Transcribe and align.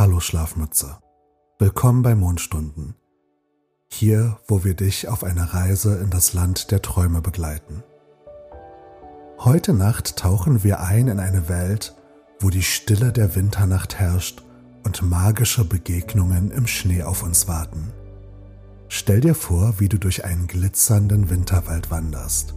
Hallo 0.00 0.18
Schlafmütze. 0.18 0.96
Willkommen 1.58 2.00
bei 2.00 2.14
Mondstunden. 2.14 2.94
Hier, 3.92 4.38
wo 4.48 4.64
wir 4.64 4.72
dich 4.72 5.08
auf 5.08 5.22
eine 5.24 5.52
Reise 5.52 5.98
in 5.98 6.08
das 6.08 6.32
Land 6.32 6.70
der 6.70 6.80
Träume 6.80 7.20
begleiten. 7.20 7.82
Heute 9.40 9.74
Nacht 9.74 10.16
tauchen 10.16 10.64
wir 10.64 10.80
ein 10.80 11.08
in 11.08 11.20
eine 11.20 11.50
Welt, 11.50 11.94
wo 12.38 12.48
die 12.48 12.62
Stille 12.62 13.12
der 13.12 13.36
Winternacht 13.36 13.96
herrscht 13.96 14.42
und 14.84 15.02
magische 15.02 15.66
Begegnungen 15.66 16.50
im 16.50 16.66
Schnee 16.66 17.02
auf 17.02 17.22
uns 17.22 17.46
warten. 17.46 17.92
Stell 18.88 19.20
dir 19.20 19.34
vor, 19.34 19.80
wie 19.80 19.90
du 19.90 19.98
durch 19.98 20.24
einen 20.24 20.46
glitzernden 20.46 21.28
Winterwald 21.28 21.90
wanderst, 21.90 22.54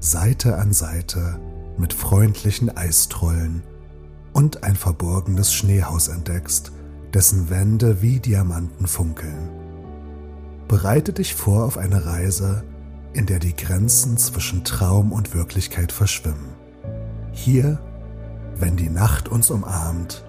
Seite 0.00 0.58
an 0.58 0.72
Seite 0.72 1.38
mit 1.78 1.92
freundlichen 1.92 2.76
Eistrollen 2.76 3.62
und 4.32 4.64
ein 4.64 4.76
verborgenes 4.76 5.52
Schneehaus 5.52 6.08
entdeckst, 6.08 6.72
dessen 7.12 7.50
Wände 7.50 8.02
wie 8.02 8.20
Diamanten 8.20 8.86
funkeln. 8.86 9.50
Bereite 10.68 11.12
dich 11.12 11.34
vor 11.34 11.64
auf 11.64 11.76
eine 11.76 12.06
Reise, 12.06 12.64
in 13.12 13.26
der 13.26 13.38
die 13.38 13.54
Grenzen 13.54 14.16
zwischen 14.16 14.64
Traum 14.64 15.12
und 15.12 15.34
Wirklichkeit 15.34 15.92
verschwimmen. 15.92 16.54
Hier, 17.32 17.78
wenn 18.56 18.76
die 18.76 18.90
Nacht 18.90 19.28
uns 19.28 19.50
umarmt 19.50 20.24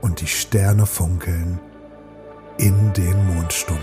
und 0.00 0.20
die 0.20 0.26
Sterne 0.26 0.86
funkeln 0.86 1.60
in 2.58 2.92
den 2.94 3.26
Mondstunden. 3.26 3.82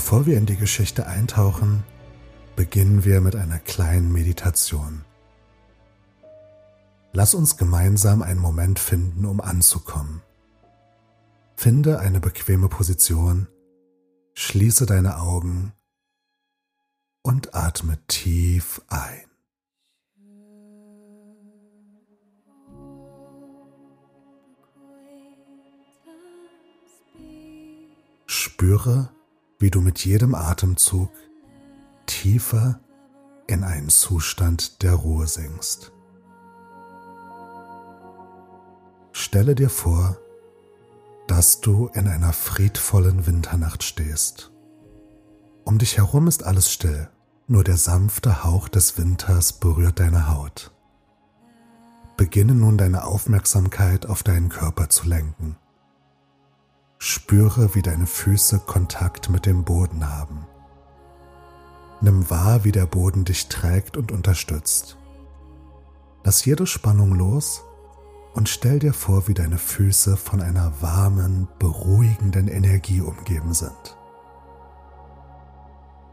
Bevor 0.00 0.24
wir 0.24 0.38
in 0.38 0.46
die 0.46 0.56
Geschichte 0.56 1.06
eintauchen, 1.06 1.84
beginnen 2.56 3.04
wir 3.04 3.20
mit 3.20 3.36
einer 3.36 3.58
kleinen 3.58 4.10
Meditation. 4.10 5.04
Lass 7.12 7.34
uns 7.34 7.58
gemeinsam 7.58 8.22
einen 8.22 8.40
Moment 8.40 8.78
finden, 8.78 9.26
um 9.26 9.42
anzukommen. 9.42 10.22
Finde 11.54 12.00
eine 12.00 12.18
bequeme 12.18 12.70
Position, 12.70 13.46
schließe 14.32 14.86
deine 14.86 15.18
Augen 15.18 15.74
und 17.20 17.54
atme 17.54 17.98
tief 18.06 18.80
ein. 18.88 19.26
Spüre, 28.24 29.10
wie 29.60 29.70
du 29.70 29.80
mit 29.80 30.04
jedem 30.04 30.34
Atemzug 30.34 31.10
tiefer 32.06 32.80
in 33.46 33.62
einen 33.62 33.90
Zustand 33.90 34.82
der 34.82 34.94
Ruhe 34.94 35.26
sinkst. 35.26 35.92
Stelle 39.12 39.54
dir 39.54 39.70
vor, 39.70 40.16
dass 41.28 41.60
du 41.60 41.88
in 41.94 42.08
einer 42.08 42.32
friedvollen 42.32 43.26
Winternacht 43.26 43.82
stehst. 43.84 44.50
Um 45.64 45.78
dich 45.78 45.98
herum 45.98 46.26
ist 46.26 46.42
alles 46.42 46.72
still, 46.72 47.08
nur 47.46 47.62
der 47.62 47.76
sanfte 47.76 48.42
Hauch 48.44 48.68
des 48.68 48.96
Winters 48.96 49.52
berührt 49.52 50.00
deine 50.00 50.28
Haut. 50.28 50.72
Beginne 52.16 52.54
nun 52.54 52.78
deine 52.78 53.04
Aufmerksamkeit 53.04 54.06
auf 54.06 54.22
deinen 54.22 54.48
Körper 54.48 54.88
zu 54.88 55.08
lenken. 55.08 55.56
Spüre, 57.02 57.74
wie 57.74 57.80
deine 57.80 58.06
Füße 58.06 58.58
Kontakt 58.58 59.30
mit 59.30 59.46
dem 59.46 59.64
Boden 59.64 60.06
haben. 60.06 60.46
Nimm 62.02 62.28
wahr, 62.28 62.62
wie 62.64 62.72
der 62.72 62.84
Boden 62.84 63.24
dich 63.24 63.48
trägt 63.48 63.96
und 63.96 64.12
unterstützt. 64.12 64.98
Lass 66.24 66.44
jede 66.44 66.66
Spannung 66.66 67.14
los 67.14 67.62
und 68.34 68.50
stell 68.50 68.80
dir 68.80 68.92
vor, 68.92 69.28
wie 69.28 69.34
deine 69.34 69.56
Füße 69.56 70.18
von 70.18 70.42
einer 70.42 70.82
warmen, 70.82 71.48
beruhigenden 71.58 72.48
Energie 72.48 73.00
umgeben 73.00 73.54
sind. 73.54 73.96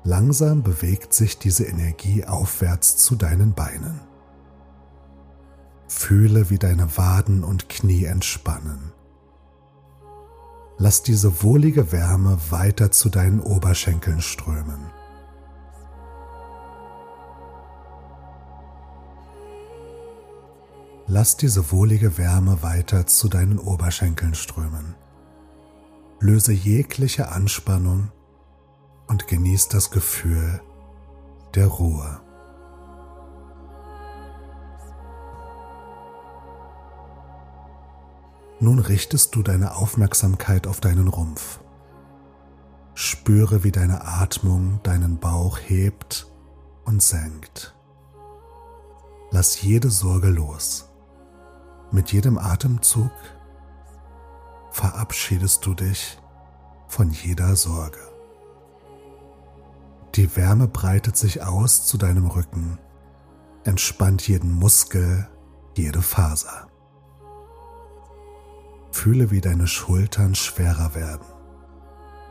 Langsam 0.05 0.63
bewegt 0.63 1.13
sich 1.13 1.37
diese 1.37 1.65
Energie 1.65 2.23
aufwärts 2.23 2.95
zu 2.95 3.17
deinen 3.17 3.53
Beinen. 3.53 3.99
Fühle, 5.89 6.49
wie 6.49 6.57
deine 6.57 6.95
Waden 6.95 7.43
und 7.43 7.67
Knie 7.67 8.05
entspannen. 8.05 8.93
Lass 10.79 11.01
diese 11.01 11.41
wohlige 11.41 11.91
Wärme 11.91 12.37
weiter 12.51 12.91
zu 12.91 13.09
deinen 13.09 13.39
Oberschenkeln 13.39 14.21
strömen. 14.21 14.91
Lass 21.07 21.35
diese 21.35 21.71
wohlige 21.71 22.17
Wärme 22.19 22.61
weiter 22.61 23.07
zu 23.07 23.27
deinen 23.27 23.57
Oberschenkeln 23.57 24.35
strömen. 24.35 24.93
Löse 26.19 26.53
jegliche 26.53 27.31
Anspannung 27.31 28.11
und 29.07 29.27
genieß 29.27 29.69
das 29.69 29.89
Gefühl 29.89 30.61
der 31.55 31.67
Ruhe. 31.67 32.19
Nun 38.59 38.79
richtest 38.79 39.35
du 39.35 39.43
deine 39.43 39.75
Aufmerksamkeit 39.75 40.65
auf 40.65 40.81
deinen 40.81 41.07
Rumpf. 41.07 41.59
Spüre, 42.95 43.63
wie 43.63 43.71
deine 43.71 44.05
Atmung 44.05 44.79
deinen 44.81 45.19
Bauch 45.19 45.59
hebt 45.59 46.31
und 46.83 47.03
senkt. 47.03 47.75
Lass 49.29 49.61
jede 49.61 49.91
Sorge 49.91 50.29
los. 50.29 50.89
Mit 51.91 52.11
jedem 52.11 52.37
Atemzug 52.37 53.11
verabschiedest 54.71 55.65
du 55.65 55.75
dich 55.75 56.17
von 56.87 57.11
jeder 57.11 57.55
Sorge. 57.55 57.99
Die 60.15 60.35
Wärme 60.35 60.67
breitet 60.67 61.15
sich 61.15 61.43
aus 61.43 61.85
zu 61.85 61.97
deinem 61.97 62.25
Rücken, 62.25 62.79
entspannt 63.63 64.27
jeden 64.27 64.51
Muskel, 64.51 65.27
jede 65.75 66.01
Faser. 66.01 66.66
Fühle, 68.91 69.31
wie 69.31 69.41
deine 69.41 69.67
Schultern 69.67 70.35
schwerer 70.35 70.95
werden, 70.95 71.25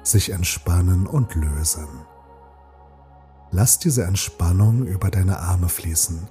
sich 0.03 0.31
entspannen 0.31 1.07
und 1.07 1.35
lösen. 1.35 1.89
Lass 3.51 3.79
diese 3.79 4.05
Entspannung 4.05 4.87
über 4.87 5.11
deine 5.11 5.39
Arme 5.39 5.69
fließen, 5.69 6.29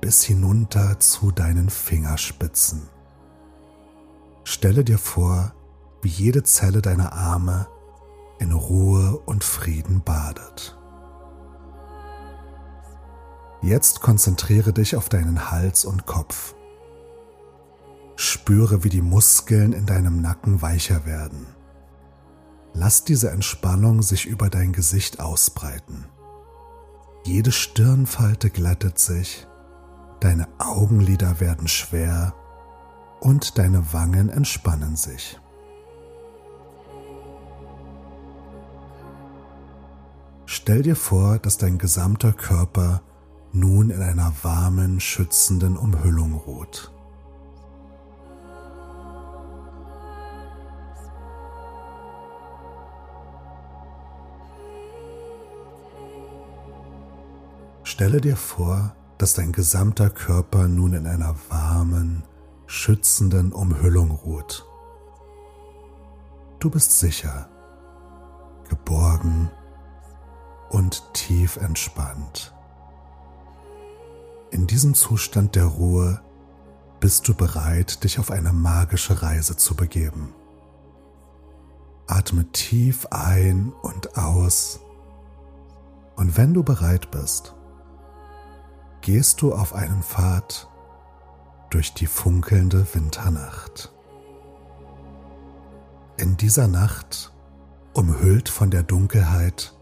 bis 0.00 0.22
hinunter 0.22 1.00
zu 1.00 1.30
deinen 1.30 1.70
Fingerspitzen. 1.70 2.88
Stelle 4.44 4.84
dir 4.84 4.98
vor, 4.98 5.52
wie 6.02 6.08
jede 6.08 6.42
Zelle 6.42 6.82
deiner 6.82 7.12
Arme 7.12 7.66
in 8.38 8.52
Ruhe 8.52 9.18
und 9.24 9.44
Frieden 9.44 10.02
badet. 10.02 10.76
Jetzt 13.62 14.00
konzentriere 14.00 14.72
dich 14.72 14.96
auf 14.96 15.08
deinen 15.08 15.52
Hals 15.52 15.84
und 15.84 16.06
Kopf. 16.06 16.56
Spüre, 18.22 18.84
wie 18.84 18.88
die 18.88 19.02
Muskeln 19.02 19.72
in 19.72 19.84
deinem 19.84 20.20
Nacken 20.20 20.62
weicher 20.62 21.04
werden. 21.06 21.46
Lass 22.72 23.04
diese 23.04 23.30
Entspannung 23.30 24.02
sich 24.02 24.26
über 24.26 24.48
dein 24.48 24.72
Gesicht 24.72 25.20
ausbreiten. 25.20 26.06
Jede 27.24 27.52
Stirnfalte 27.52 28.50
glättet 28.50 28.98
sich, 28.98 29.46
deine 30.20 30.46
Augenlider 30.58 31.40
werden 31.40 31.66
schwer 31.66 32.34
und 33.20 33.58
deine 33.58 33.92
Wangen 33.92 34.28
entspannen 34.28 34.96
sich. 34.96 35.40
Stell 40.46 40.82
dir 40.82 40.96
vor, 40.96 41.38
dass 41.38 41.58
dein 41.58 41.78
gesamter 41.78 42.32
Körper 42.32 43.02
nun 43.52 43.90
in 43.90 44.00
einer 44.00 44.32
warmen, 44.42 45.00
schützenden 45.00 45.76
Umhüllung 45.76 46.34
ruht. 46.34 46.92
Stelle 58.02 58.20
dir 58.20 58.36
vor, 58.36 58.96
dass 59.16 59.34
dein 59.34 59.52
gesamter 59.52 60.10
Körper 60.10 60.66
nun 60.66 60.92
in 60.92 61.06
einer 61.06 61.36
warmen, 61.50 62.24
schützenden 62.66 63.52
Umhüllung 63.52 64.10
ruht. 64.10 64.66
Du 66.58 66.68
bist 66.68 66.98
sicher, 66.98 67.48
geborgen 68.68 69.52
und 70.68 71.14
tief 71.14 71.58
entspannt. 71.58 72.52
In 74.50 74.66
diesem 74.66 74.94
Zustand 74.94 75.54
der 75.54 75.66
Ruhe 75.66 76.20
bist 76.98 77.28
du 77.28 77.34
bereit, 77.34 78.02
dich 78.02 78.18
auf 78.18 78.32
eine 78.32 78.52
magische 78.52 79.22
Reise 79.22 79.56
zu 79.56 79.76
begeben. 79.76 80.34
Atme 82.08 82.50
tief 82.50 83.06
ein 83.12 83.72
und 83.80 84.18
aus 84.18 84.80
Und 86.16 86.36
wenn 86.36 86.52
du 86.52 86.64
bereit 86.64 87.12
bist, 87.12 87.54
gehst 89.02 89.42
du 89.42 89.52
auf 89.52 89.74
einen 89.74 90.02
Pfad 90.02 90.68
durch 91.70 91.92
die 91.92 92.06
funkelnde 92.06 92.86
Winternacht. 92.94 93.92
In 96.16 96.36
dieser 96.36 96.68
Nacht, 96.68 97.32
umhüllt 97.94 98.48
von 98.48 98.70
der 98.70 98.82
Dunkelheit, 98.82 99.74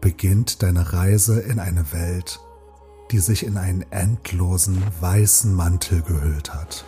beginnt 0.00 0.62
deine 0.62 0.92
Reise 0.92 1.40
in 1.40 1.60
eine 1.60 1.92
Welt, 1.92 2.40
die 3.10 3.18
sich 3.18 3.46
in 3.46 3.56
einen 3.56 3.82
endlosen 3.92 4.82
weißen 5.00 5.54
Mantel 5.54 6.02
gehüllt 6.02 6.52
hat. 6.52 6.84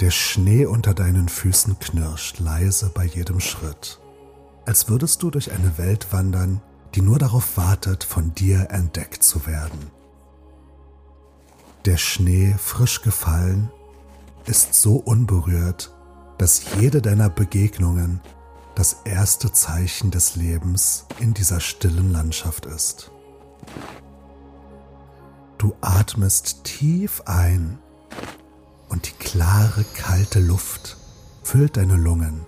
Der 0.00 0.10
Schnee 0.10 0.66
unter 0.66 0.94
deinen 0.94 1.28
Füßen 1.28 1.78
knirscht 1.78 2.40
leise 2.40 2.90
bei 2.92 3.04
jedem 3.04 3.40
Schritt, 3.40 4.00
als 4.66 4.88
würdest 4.88 5.22
du 5.22 5.30
durch 5.30 5.52
eine 5.52 5.78
Welt 5.78 6.12
wandern, 6.12 6.60
die 6.98 7.04
nur 7.04 7.20
darauf 7.20 7.56
wartet, 7.56 8.02
von 8.02 8.34
dir 8.34 8.70
entdeckt 8.70 9.22
zu 9.22 9.46
werden. 9.46 9.92
Der 11.84 11.96
Schnee, 11.96 12.56
frisch 12.58 13.02
gefallen, 13.02 13.70
ist 14.46 14.74
so 14.74 14.96
unberührt, 14.96 15.94
dass 16.38 16.74
jede 16.74 17.00
deiner 17.00 17.30
Begegnungen 17.30 18.20
das 18.74 18.96
erste 19.04 19.52
Zeichen 19.52 20.10
des 20.10 20.34
Lebens 20.34 21.06
in 21.20 21.34
dieser 21.34 21.60
stillen 21.60 22.10
Landschaft 22.10 22.66
ist. 22.66 23.12
Du 25.56 25.76
atmest 25.80 26.64
tief 26.64 27.22
ein 27.26 27.78
und 28.88 29.06
die 29.06 29.24
klare, 29.24 29.84
kalte 29.94 30.40
Luft 30.40 30.96
füllt 31.44 31.76
deine 31.76 31.94
Lungen, 31.96 32.44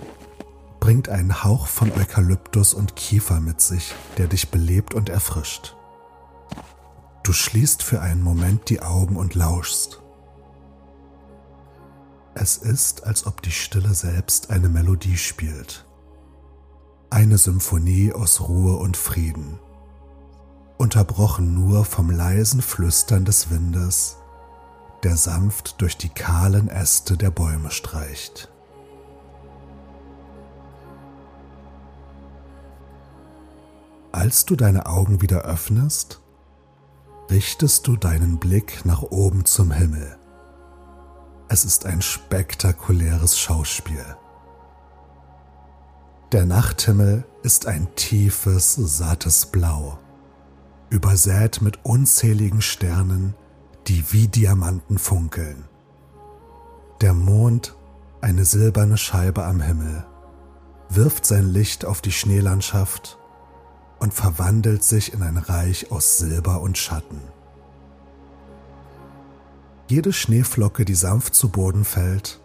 bringt 0.80 1.08
einen 1.08 1.44
Hauch 1.44 1.66
von 1.66 1.92
Eukalyptus 1.92 2.74
und 2.74 2.96
Kiefer 2.96 3.40
mit 3.40 3.60
sich, 3.60 3.94
der 4.16 4.26
dich 4.26 4.50
belebt 4.50 4.94
und 4.94 5.08
erfrischt. 5.08 5.76
Du 7.22 7.32
schließt 7.32 7.82
für 7.82 8.00
einen 8.00 8.22
Moment 8.22 8.70
die 8.70 8.80
Augen 8.80 9.16
und 9.16 9.34
lauschst. 9.34 10.00
Es 12.34 12.56
ist, 12.56 13.04
als 13.04 13.26
ob 13.26 13.42
die 13.42 13.52
Stille 13.52 13.92
selbst 13.92 14.50
eine 14.50 14.68
Melodie 14.68 15.18
spielt. 15.18 15.86
Eine 17.10 17.38
Symphonie 17.38 18.12
aus 18.12 18.40
Ruhe 18.40 18.76
und 18.76 18.96
Frieden, 18.96 19.58
unterbrochen 20.78 21.54
nur 21.54 21.84
vom 21.84 22.10
leisen 22.10 22.62
Flüstern 22.62 23.26
des 23.26 23.50
Windes, 23.50 24.16
der 25.02 25.16
sanft 25.16 25.80
durch 25.82 25.98
die 25.98 26.08
kahlen 26.08 26.68
Äste 26.68 27.18
der 27.18 27.30
Bäume 27.30 27.70
streicht. 27.70 28.50
Als 34.12 34.44
du 34.44 34.56
deine 34.56 34.86
Augen 34.86 35.22
wieder 35.22 35.42
öffnest, 35.42 36.20
richtest 37.30 37.86
du 37.86 37.96
deinen 37.96 38.38
Blick 38.38 38.84
nach 38.84 39.02
oben 39.02 39.44
zum 39.44 39.70
Himmel. 39.70 40.18
Es 41.48 41.64
ist 41.64 41.86
ein 41.86 42.02
spektakuläres 42.02 43.38
Schauspiel. 43.38 44.04
Der 46.32 46.44
Nachthimmel 46.44 47.24
ist 47.44 47.66
ein 47.66 47.86
tiefes, 47.94 48.74
sattes 48.74 49.46
Blau, 49.46 49.98
übersät 50.90 51.62
mit 51.62 51.84
unzähligen 51.84 52.62
Sternen, 52.62 53.34
die 53.86 54.12
wie 54.12 54.26
Diamanten 54.26 54.98
funkeln. 54.98 55.68
Der 57.00 57.14
Mond, 57.14 57.76
eine 58.20 58.44
silberne 58.44 58.96
Scheibe 58.96 59.44
am 59.44 59.60
Himmel, 59.60 60.04
wirft 60.88 61.24
sein 61.24 61.46
Licht 61.46 61.84
auf 61.84 62.00
die 62.00 62.12
Schneelandschaft 62.12 63.19
und 64.00 64.12
verwandelt 64.14 64.82
sich 64.82 65.12
in 65.12 65.22
ein 65.22 65.36
Reich 65.36 65.92
aus 65.92 66.18
Silber 66.18 66.60
und 66.60 66.76
Schatten. 66.76 67.20
Jede 69.88 70.12
Schneeflocke, 70.12 70.84
die 70.84 70.94
sanft 70.94 71.34
zu 71.34 71.50
Boden 71.50 71.84
fällt, 71.84 72.40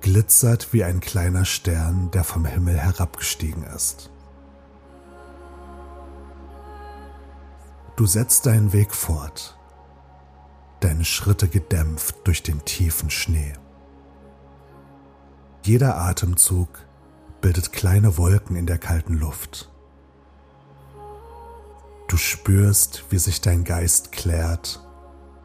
glitzert 0.00 0.72
wie 0.72 0.84
ein 0.84 1.00
kleiner 1.00 1.44
Stern, 1.44 2.10
der 2.10 2.24
vom 2.24 2.44
Himmel 2.44 2.76
herabgestiegen 2.76 3.64
ist. 3.64 4.10
Du 7.96 8.06
setzt 8.06 8.46
deinen 8.46 8.72
Weg 8.72 8.94
fort, 8.94 9.58
deine 10.80 11.04
Schritte 11.04 11.48
gedämpft 11.48 12.16
durch 12.24 12.42
den 12.42 12.64
tiefen 12.64 13.10
Schnee. 13.10 13.54
Jeder 15.64 15.96
Atemzug 15.96 16.68
bildet 17.40 17.72
kleine 17.72 18.16
Wolken 18.16 18.56
in 18.56 18.66
der 18.66 18.78
kalten 18.78 19.14
Luft. 19.14 19.70
Du 22.08 22.16
spürst, 22.16 23.04
wie 23.10 23.18
sich 23.18 23.42
dein 23.42 23.64
Geist 23.64 24.12
klärt 24.12 24.82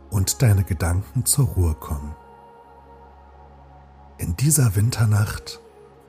und 0.10 0.42
deine 0.42 0.64
Gedanken 0.64 1.26
zur 1.26 1.46
Ruhe 1.46 1.74
kommen. 1.74 2.16
In 4.18 4.38
dieser 4.38 4.76
Winternacht 4.76 5.60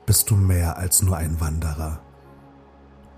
bist 0.05 0.29
du 0.29 0.35
mehr 0.35 0.77
als 0.77 1.01
nur 1.01 1.17
ein 1.17 1.41
Wanderer. 1.41 2.01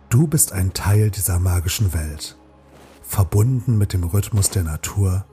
Du 0.10 0.26
bist 0.26 0.52
ein 0.52 0.74
Teil 0.74 1.12
dieser 1.12 1.38
magischen 1.38 1.94
Welt, 1.94 2.38
verbunden 3.04 3.78
mit 3.78 3.94
dem 3.94 4.04
Rhythmus 4.04 4.50
der 4.50 4.64
Natur 4.64 5.26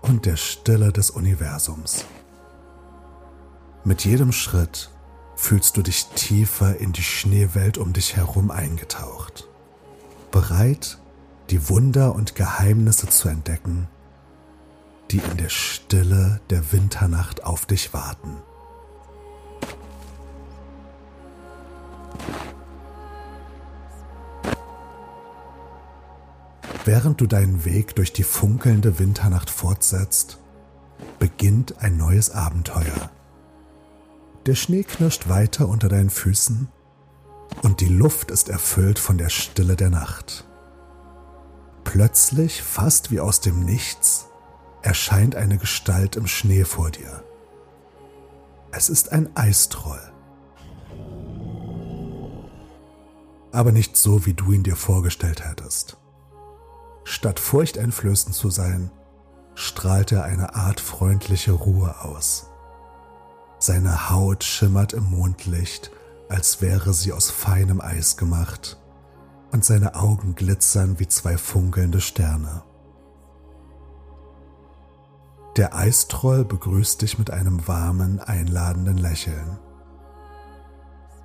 und 0.00 0.24
der 0.24 0.36
Stille 0.36 0.90
des 0.92 1.10
Universums. 1.10 2.06
Mit 3.84 4.06
jedem 4.06 4.32
Schritt 4.32 4.90
fühlst 5.34 5.76
du 5.76 5.82
dich 5.82 6.06
tiefer 6.14 6.78
in 6.78 6.92
die 6.92 7.02
Schneewelt 7.02 7.76
um 7.76 7.92
dich 7.92 8.16
herum 8.16 8.50
eingetaucht, 8.50 9.48
bereit, 10.30 10.99
die 11.50 11.68
Wunder 11.68 12.14
und 12.14 12.36
Geheimnisse 12.36 13.08
zu 13.08 13.28
entdecken, 13.28 13.88
die 15.10 15.18
in 15.18 15.36
der 15.36 15.48
Stille 15.48 16.40
der 16.48 16.72
Winternacht 16.72 17.42
auf 17.44 17.66
dich 17.66 17.92
warten. 17.92 18.36
Während 26.84 27.20
du 27.20 27.26
deinen 27.26 27.64
Weg 27.64 27.96
durch 27.96 28.12
die 28.12 28.22
funkelnde 28.22 28.98
Winternacht 28.98 29.50
fortsetzt, 29.50 30.38
beginnt 31.18 31.82
ein 31.82 31.96
neues 31.96 32.30
Abenteuer. 32.30 33.10
Der 34.46 34.54
Schnee 34.54 34.84
knirscht 34.84 35.28
weiter 35.28 35.68
unter 35.68 35.88
deinen 35.88 36.10
Füßen 36.10 36.68
und 37.62 37.80
die 37.80 37.88
Luft 37.88 38.30
ist 38.30 38.48
erfüllt 38.48 38.98
von 38.98 39.18
der 39.18 39.28
Stille 39.28 39.76
der 39.76 39.90
Nacht. 39.90 40.46
Plötzlich, 41.92 42.62
fast 42.62 43.10
wie 43.10 43.18
aus 43.18 43.40
dem 43.40 43.64
Nichts, 43.64 44.28
erscheint 44.80 45.34
eine 45.34 45.58
Gestalt 45.58 46.14
im 46.14 46.28
Schnee 46.28 46.64
vor 46.64 46.92
dir. 46.92 47.24
Es 48.70 48.88
ist 48.88 49.10
ein 49.10 49.28
Eistroll. 49.36 50.00
Aber 53.50 53.72
nicht 53.72 53.96
so, 53.96 54.24
wie 54.24 54.34
du 54.34 54.52
ihn 54.52 54.62
dir 54.62 54.76
vorgestellt 54.76 55.44
hättest. 55.44 55.96
Statt 57.02 57.40
furchteinflößend 57.40 58.36
zu 58.36 58.50
sein, 58.50 58.92
strahlt 59.56 60.12
er 60.12 60.22
eine 60.22 60.54
Art 60.54 60.78
freundliche 60.78 61.50
Ruhe 61.50 62.02
aus. 62.02 62.46
Seine 63.58 64.10
Haut 64.10 64.44
schimmert 64.44 64.92
im 64.92 65.10
Mondlicht, 65.10 65.90
als 66.28 66.62
wäre 66.62 66.94
sie 66.94 67.12
aus 67.12 67.32
feinem 67.32 67.80
Eis 67.80 68.16
gemacht 68.16 68.79
und 69.52 69.64
seine 69.64 69.94
Augen 69.94 70.34
glitzern 70.34 70.98
wie 70.98 71.08
zwei 71.08 71.36
funkelnde 71.36 72.00
Sterne. 72.00 72.62
Der 75.56 75.74
Eistroll 75.74 76.44
begrüßt 76.44 77.02
dich 77.02 77.18
mit 77.18 77.30
einem 77.30 77.66
warmen, 77.66 78.20
einladenden 78.20 78.96
Lächeln. 78.96 79.58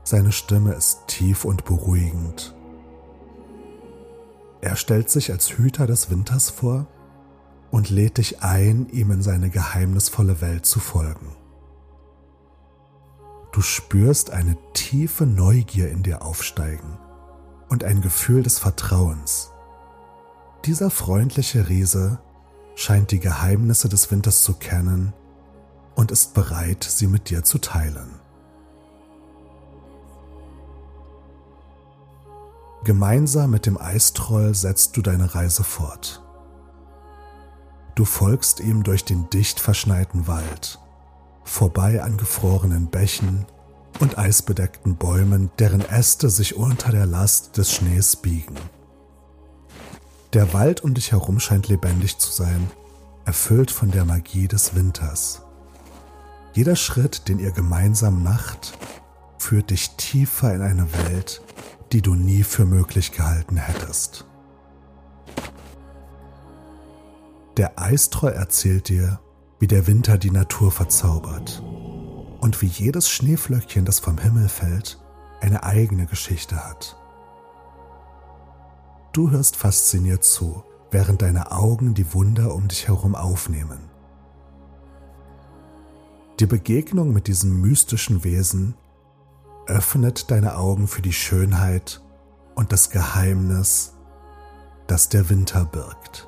Seine 0.03 0.32
Stimme 0.32 0.74
ist 0.74 1.08
tief 1.08 1.46
und 1.46 1.65
beruhigend. 1.65 2.55
Er 4.62 4.75
stellt 4.75 5.10
sich 5.10 5.32
als 5.32 5.58
Hüter 5.58 5.86
des 5.86 6.10
Winters 6.10 6.50
vor 6.50 6.88
und 7.70 7.89
lädt 7.89 8.17
dich 8.17 8.41
ein, 8.41 8.89
ihm 8.89 9.12
in 9.12 9.22
seine 9.22 9.50
geheimnisvolle 9.50 10.41
Welt 10.41 10.65
zu 10.65 10.79
folgen. 10.79 11.36
Du 13.51 13.62
spürst 13.62 14.32
eine 14.32 14.58
tiefe 14.74 15.25
Neugier 15.25 15.89
in 15.89 16.03
dir 16.03 16.24
aufsteigen 16.24 16.98
und 17.69 17.84
ein 17.84 18.01
Gefühl 18.01 18.43
des 18.43 18.60
Vertrauens. 18.60 19.51
Dieser 20.65 20.89
freundliche 20.89 21.69
Riese 21.69 22.19
scheint 22.75 23.12
die 23.12 23.19
Geheimnisse 23.19 23.89
des 23.89 24.12
Winters 24.12 24.43
zu 24.43 24.53
kennen 24.53 25.13
und 25.95 26.12
ist 26.12 26.34
bereit, 26.34 26.84
sie 26.84 27.07
mit 27.07 27.29
dir 27.29 27.43
zu 27.43 27.60
teilen. 27.60 28.19
Gemeinsam 32.84 33.50
mit 33.50 33.65
dem 33.65 33.79
Eistroll 33.79 34.53
setzt 34.53 34.95
du 34.95 35.01
deine 35.01 35.34
Reise 35.34 35.63
fort. 35.63 36.22
Du 37.95 38.05
folgst 38.05 38.60
ihm 38.60 38.84
durch 38.84 39.05
den 39.05 39.29
dicht 39.29 39.60
verschneiten 39.60 40.27
Wald, 40.27 40.79
vorbei 41.43 42.03
an 42.03 42.17
gefrorenen 42.17 42.88
Bächen 42.88 43.45
und 43.99 44.17
eisbedeckten 44.17 44.95
Bäumen, 44.97 45.51
deren 45.59 45.81
Äste 45.81 46.29
sich 46.29 46.55
unter 46.55 46.91
der 46.91 47.05
Last 47.05 47.57
des 47.57 47.73
Schnees 47.73 48.15
biegen. 48.15 48.55
Der 50.33 50.53
Wald 50.53 50.83
um 50.83 50.93
dich 50.93 51.11
herum 51.11 51.39
scheint 51.39 51.69
lebendig 51.69 52.17
zu 52.17 52.31
sein, 52.31 52.69
erfüllt 53.25 53.71
von 53.71 53.91
der 53.91 54.05
Magie 54.05 54.47
des 54.47 54.75
Winters. 54.75 55.43
Jeder 56.53 56.75
Schritt, 56.75 57.27
den 57.27 57.39
ihr 57.39 57.51
gemeinsam 57.51 58.23
macht, 58.23 58.77
führt 59.37 59.69
dich 59.69 59.91
tiefer 59.91 60.53
in 60.53 60.61
eine 60.61 60.91
Welt, 60.93 61.41
die 61.91 62.01
du 62.01 62.15
nie 62.15 62.43
für 62.43 62.65
möglich 62.65 63.11
gehalten 63.11 63.57
hättest. 63.57 64.25
Der 67.57 67.79
Eistroll 67.79 68.33
erzählt 68.33 68.89
dir, 68.89 69.19
wie 69.59 69.67
der 69.67 69.87
Winter 69.87 70.17
die 70.17 70.31
Natur 70.31 70.71
verzaubert 70.71 71.63
und 72.45 72.61
wie 72.61 72.67
jedes 72.67 73.09
Schneeflöckchen, 73.09 73.85
das 73.85 73.99
vom 73.99 74.19
Himmel 74.19 74.49
fällt, 74.49 74.99
eine 75.41 75.63
eigene 75.63 76.05
Geschichte 76.05 76.63
hat. 76.63 76.95
Du 79.13 79.31
hörst 79.31 79.55
fasziniert 79.55 80.23
zu, 80.23 80.63
während 80.91 81.23
deine 81.23 81.51
Augen 81.51 81.95
die 81.95 82.13
Wunder 82.13 82.53
um 82.53 82.67
dich 82.67 82.87
herum 82.87 83.15
aufnehmen. 83.15 83.89
Die 86.39 86.45
Begegnung 86.45 87.13
mit 87.13 87.25
diesem 87.25 87.61
mystischen 87.61 88.23
Wesen 88.23 88.75
öffnet 89.65 90.29
deine 90.29 90.55
Augen 90.55 90.87
für 90.87 91.01
die 91.01 91.13
Schönheit 91.13 92.03
und 92.53 92.71
das 92.71 92.91
Geheimnis, 92.91 93.95
das 94.85 95.09
der 95.09 95.31
Winter 95.31 95.65
birgt. 95.65 96.27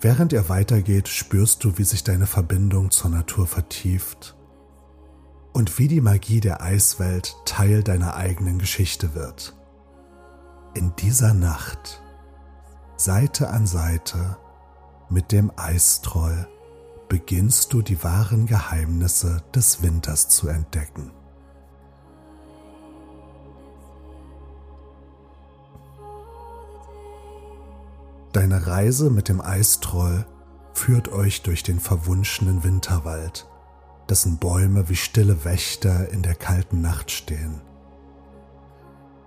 Während 0.00 0.32
er 0.32 0.48
weitergeht, 0.48 1.08
spürst 1.08 1.64
du, 1.64 1.78
wie 1.78 1.84
sich 1.84 2.04
deine 2.04 2.26
Verbindung 2.26 2.90
zur 2.90 3.10
Natur 3.10 3.46
vertieft 3.46 4.36
und 5.52 5.78
wie 5.78 5.88
die 5.88 6.02
Magie 6.02 6.40
der 6.40 6.60
Eiswelt 6.60 7.34
Teil 7.46 7.82
deiner 7.82 8.14
eigenen 8.14 8.58
Geschichte 8.58 9.14
wird. 9.14 9.54
In 10.74 10.94
dieser 10.96 11.32
Nacht, 11.32 12.02
Seite 12.98 13.48
an 13.48 13.66
Seite 13.66 14.36
mit 15.08 15.32
dem 15.32 15.50
Eistroll, 15.56 16.46
beginnst 17.08 17.72
du 17.72 17.80
die 17.80 18.02
wahren 18.04 18.46
Geheimnisse 18.46 19.42
des 19.54 19.82
Winters 19.82 20.28
zu 20.28 20.48
entdecken. 20.48 21.12
Deine 28.36 28.66
Reise 28.66 29.08
mit 29.08 29.30
dem 29.30 29.40
Eistroll 29.40 30.26
führt 30.74 31.08
euch 31.08 31.40
durch 31.42 31.62
den 31.62 31.80
verwunschenen 31.80 32.64
Winterwald, 32.64 33.48
dessen 34.10 34.36
Bäume 34.36 34.90
wie 34.90 34.96
stille 34.96 35.46
Wächter 35.46 36.10
in 36.10 36.20
der 36.20 36.34
kalten 36.34 36.82
Nacht 36.82 37.10
stehen. 37.10 37.62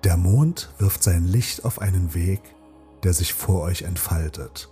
Der 0.04 0.16
Mond 0.16 0.72
wirft 0.78 1.02
sein 1.02 1.24
Licht 1.26 1.66
auf 1.66 1.82
einen 1.82 2.14
Weg, 2.14 2.42
der 3.02 3.14
sich 3.14 3.34
vor 3.34 3.64
euch 3.64 3.82
entfaltet 3.82 4.70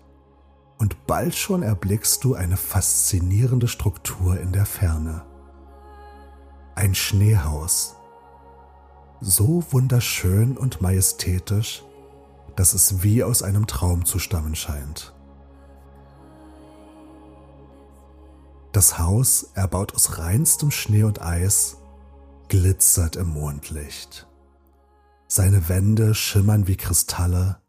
und 0.78 1.08
bald 1.08 1.34
schon 1.34 1.64
erblickst 1.64 2.24
du 2.24 2.36
eine 2.36 2.58
faszinierende 2.58 3.68
Struktur 3.68 4.40
in 4.40 4.52
der 4.52 4.68
Ferne. 4.68 5.26
Ein 6.76 6.94
Schneehaus. 6.94 7.96
So 9.20 9.64
wunderschön 9.72 10.56
und 10.56 10.80
majestätisch, 10.80 11.84
dass 12.58 12.74
es 12.74 13.04
wie 13.04 13.24
aus 13.24 13.44
einem 13.44 13.68
Traum 13.68 14.04
zu 14.04 14.20
stammen 14.20 14.56
scheint. 14.56 15.14
Das 18.74 19.00
Haus, 19.00 19.52
erbaut 19.54 19.94
aus 19.96 20.18
reinstem 20.18 20.72
Schnee 20.72 21.04
und 21.04 21.22
Eis, 21.22 21.78
glitzert 22.50 23.16
im 23.16 23.30
Mondlicht. 23.30 24.28
Seine 25.28 25.70
Wände 25.70 26.16
schimmern 26.16 26.68
wie 26.68 26.78
Kristalle 26.78 27.62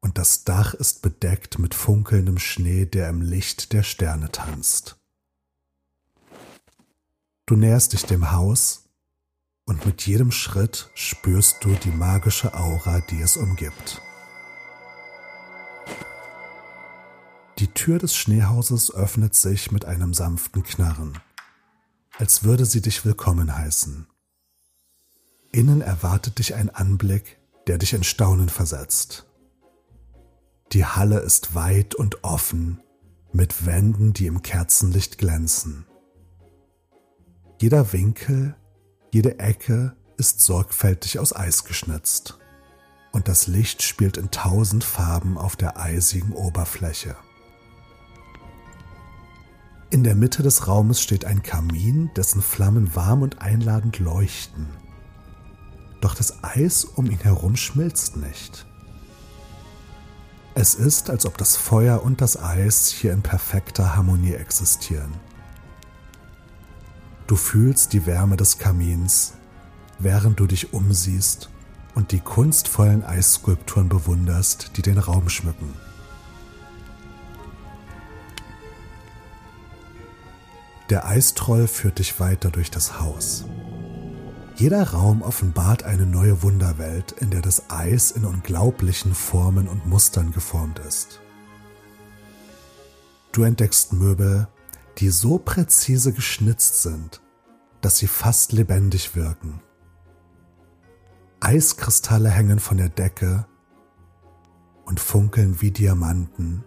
und 0.00 0.18
das 0.18 0.44
Dach 0.44 0.74
ist 0.74 1.00
bedeckt 1.00 1.58
mit 1.58 1.74
funkelndem 1.74 2.38
Schnee, 2.38 2.84
der 2.84 3.08
im 3.08 3.22
Licht 3.22 3.72
der 3.72 3.82
Sterne 3.82 4.30
tanzt. 4.30 5.00
Du 7.46 7.56
näherst 7.56 7.94
dich 7.94 8.04
dem 8.04 8.32
Haus 8.32 8.83
und 9.66 9.86
mit 9.86 10.06
jedem 10.06 10.30
Schritt 10.30 10.90
spürst 10.94 11.64
du 11.64 11.74
die 11.74 11.90
magische 11.90 12.54
Aura, 12.54 13.00
die 13.00 13.20
es 13.20 13.36
umgibt. 13.36 14.02
Die 17.58 17.68
Tür 17.68 17.98
des 17.98 18.16
Schneehauses 18.16 18.92
öffnet 18.92 19.34
sich 19.34 19.70
mit 19.70 19.84
einem 19.84 20.12
sanften 20.12 20.64
Knarren, 20.64 21.18
als 22.18 22.42
würde 22.42 22.66
sie 22.66 22.82
dich 22.82 23.04
willkommen 23.04 23.56
heißen. 23.56 24.06
Innen 25.52 25.80
erwartet 25.80 26.40
dich 26.40 26.54
ein 26.54 26.68
Anblick, 26.68 27.38
der 27.68 27.78
dich 27.78 27.92
in 27.92 28.02
Staunen 28.02 28.48
versetzt. 28.48 29.26
Die 30.72 30.84
Halle 30.84 31.20
ist 31.20 31.54
weit 31.54 31.94
und 31.94 32.24
offen, 32.24 32.82
mit 33.32 33.64
Wänden, 33.66 34.12
die 34.12 34.26
im 34.26 34.42
Kerzenlicht 34.42 35.18
glänzen. 35.18 35.86
Jeder 37.60 37.92
Winkel, 37.92 38.56
jede 39.14 39.38
Ecke 39.38 39.94
ist 40.16 40.40
sorgfältig 40.40 41.20
aus 41.20 41.34
Eis 41.34 41.64
geschnitzt 41.64 42.36
und 43.12 43.28
das 43.28 43.46
Licht 43.46 43.80
spielt 43.82 44.16
in 44.16 44.32
tausend 44.32 44.82
Farben 44.82 45.38
auf 45.38 45.54
der 45.54 45.78
eisigen 45.78 46.32
Oberfläche. 46.32 47.14
In 49.90 50.02
der 50.02 50.16
Mitte 50.16 50.42
des 50.42 50.66
Raumes 50.66 51.00
steht 51.00 51.26
ein 51.26 51.44
Kamin, 51.44 52.10
dessen 52.16 52.42
Flammen 52.42 52.96
warm 52.96 53.22
und 53.22 53.40
einladend 53.40 54.00
leuchten. 54.00 54.66
Doch 56.00 56.16
das 56.16 56.42
Eis 56.42 56.84
um 56.84 57.06
ihn 57.06 57.20
herum 57.20 57.54
schmilzt 57.54 58.16
nicht. 58.16 58.66
Es 60.56 60.74
ist, 60.74 61.08
als 61.08 61.24
ob 61.24 61.38
das 61.38 61.56
Feuer 61.56 62.02
und 62.02 62.20
das 62.20 62.36
Eis 62.36 62.88
hier 62.88 63.12
in 63.12 63.22
perfekter 63.22 63.94
Harmonie 63.94 64.34
existieren. 64.34 65.12
Du 67.26 67.36
fühlst 67.36 67.92
die 67.94 68.04
Wärme 68.04 68.36
des 68.36 68.58
Kamins, 68.58 69.32
während 69.98 70.40
du 70.40 70.46
dich 70.46 70.74
umsiehst 70.74 71.48
und 71.94 72.12
die 72.12 72.20
kunstvollen 72.20 73.02
Eisskulpturen 73.02 73.88
bewunderst, 73.88 74.72
die 74.76 74.82
den 74.82 74.98
Raum 74.98 75.28
schmücken. 75.28 75.74
Der 80.90 81.06
Eistroll 81.06 81.66
führt 81.66 81.98
dich 81.98 82.20
weiter 82.20 82.50
durch 82.50 82.70
das 82.70 83.00
Haus. 83.00 83.46
Jeder 84.56 84.90
Raum 84.90 85.22
offenbart 85.22 85.82
eine 85.82 86.04
neue 86.04 86.42
Wunderwelt, 86.42 87.12
in 87.12 87.30
der 87.30 87.40
das 87.40 87.70
Eis 87.70 88.10
in 88.10 88.24
unglaublichen 88.24 89.14
Formen 89.14 89.66
und 89.66 89.86
Mustern 89.86 90.30
geformt 90.30 90.78
ist. 90.80 91.20
Du 93.32 93.42
entdeckst 93.42 93.94
Möbel, 93.94 94.46
die 94.98 95.10
so 95.10 95.38
präzise 95.38 96.12
geschnitzt 96.12 96.82
sind, 96.82 97.20
dass 97.80 97.98
sie 97.98 98.06
fast 98.06 98.52
lebendig 98.52 99.16
wirken. 99.16 99.60
Eiskristalle 101.40 102.30
hängen 102.30 102.58
von 102.58 102.76
der 102.76 102.88
Decke 102.88 103.46
und 104.84 105.00
funkeln 105.00 105.60
wie 105.60 105.70
Diamanten, 105.70 106.64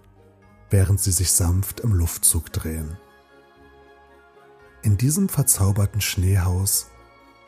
während 0.69 0.99
sie 0.99 1.11
sich 1.11 1.31
sanft 1.31 1.79
im 1.79 1.93
Luftzug 1.93 2.51
drehen. 2.51 2.97
In 4.83 4.97
diesem 4.97 5.29
verzauberten 5.29 6.01
Schneehaus 6.01 6.87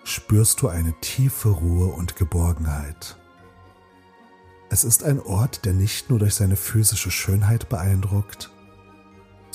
spürst 0.03 0.61
du 0.61 0.67
eine 0.69 0.93
tiefe 1.01 1.49
Ruhe 1.49 1.87
und 1.87 2.15
Geborgenheit. 2.15 3.17
Es 4.71 4.83
ist 4.83 5.03
ein 5.03 5.19
Ort, 5.19 5.65
der 5.65 5.73
nicht 5.73 6.09
nur 6.09 6.19
durch 6.19 6.35
seine 6.35 6.55
physische 6.55 7.11
Schönheit 7.11 7.69
beeindruckt, 7.69 8.51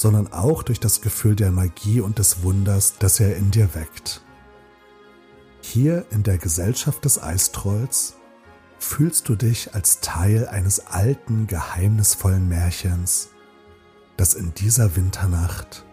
sondern 0.05 0.31
auch 0.35 0.63
durch 0.63 0.81
das 0.81 1.01
Gefühl 1.01 1.35
der 1.35 1.51
Magie 1.51 2.03
und 2.03 2.19
des 2.19 2.43
Wunders, 2.43 2.97
das 2.99 3.21
er 3.21 3.37
in 3.37 3.51
dir 3.51 3.75
weckt. 3.75 4.21
Hier 5.63 6.05
in 6.11 6.23
der 6.23 6.37
Gesellschaft 6.37 7.07
des 7.07 7.23
Eistrolls 7.23 8.17
fühlst 8.79 9.31
du 9.31 9.35
dich 9.35 9.75
als 9.75 10.01
Teil 10.01 10.47
eines 10.47 10.89
alten, 10.89 11.47
geheimnisvollen 11.47 12.47
Märchens, 12.47 13.31
das 14.19 14.35
in 14.35 14.53
dieser 14.53 14.95
Winternacht 14.95 15.87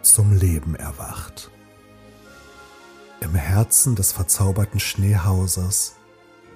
zum 0.00 0.32
Leben 0.32 0.74
erwacht. 0.74 1.50
Im 3.20 3.34
Herzen 3.34 3.94
des 3.94 4.12
verzauberten 4.12 4.80
Schneehauses, 4.80 5.96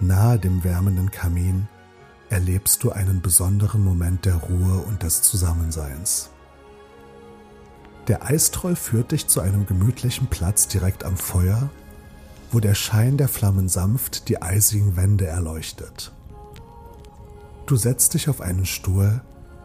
nahe 0.01 0.39
dem 0.39 0.65
wärmenden 0.65 1.11
Kamin, 1.11 1.69
erlebst 2.31 2.83
du 2.83 2.93
einen 2.93 3.21
besonderen 3.21 3.85
Moment 3.85 4.25
der 4.25 4.37
Ruhe 4.37 4.79
und 4.79 5.03
des 5.03 5.21
Zusammenseins. 5.21 6.31
Der 8.09 8.25
Eistroll 8.25 8.75
führt 8.75 9.13
dich 9.13 9.29
zu 9.29 9.41
einem 9.43 9.67
gemütlichen 9.67 10.29
Platz 10.29 10.67
direkt 10.67 11.05
am 11.05 11.19
Feuer, 11.19 11.69
wo 12.51 12.59
der 12.59 12.75
Schein 12.75 13.19
der 13.19 13.29
Flammen 13.29 13.69
sanft 13.69 14.31
die 14.31 14.41
eisigen 14.41 14.97
Wände 14.97 15.27
erleuchtet. 15.27 16.13
Du 17.67 17.77
setzt 17.77 18.15
dich 18.15 18.31
auf 18.31 18.41
einen 18.41 18.65
Stuhl, 18.65 19.21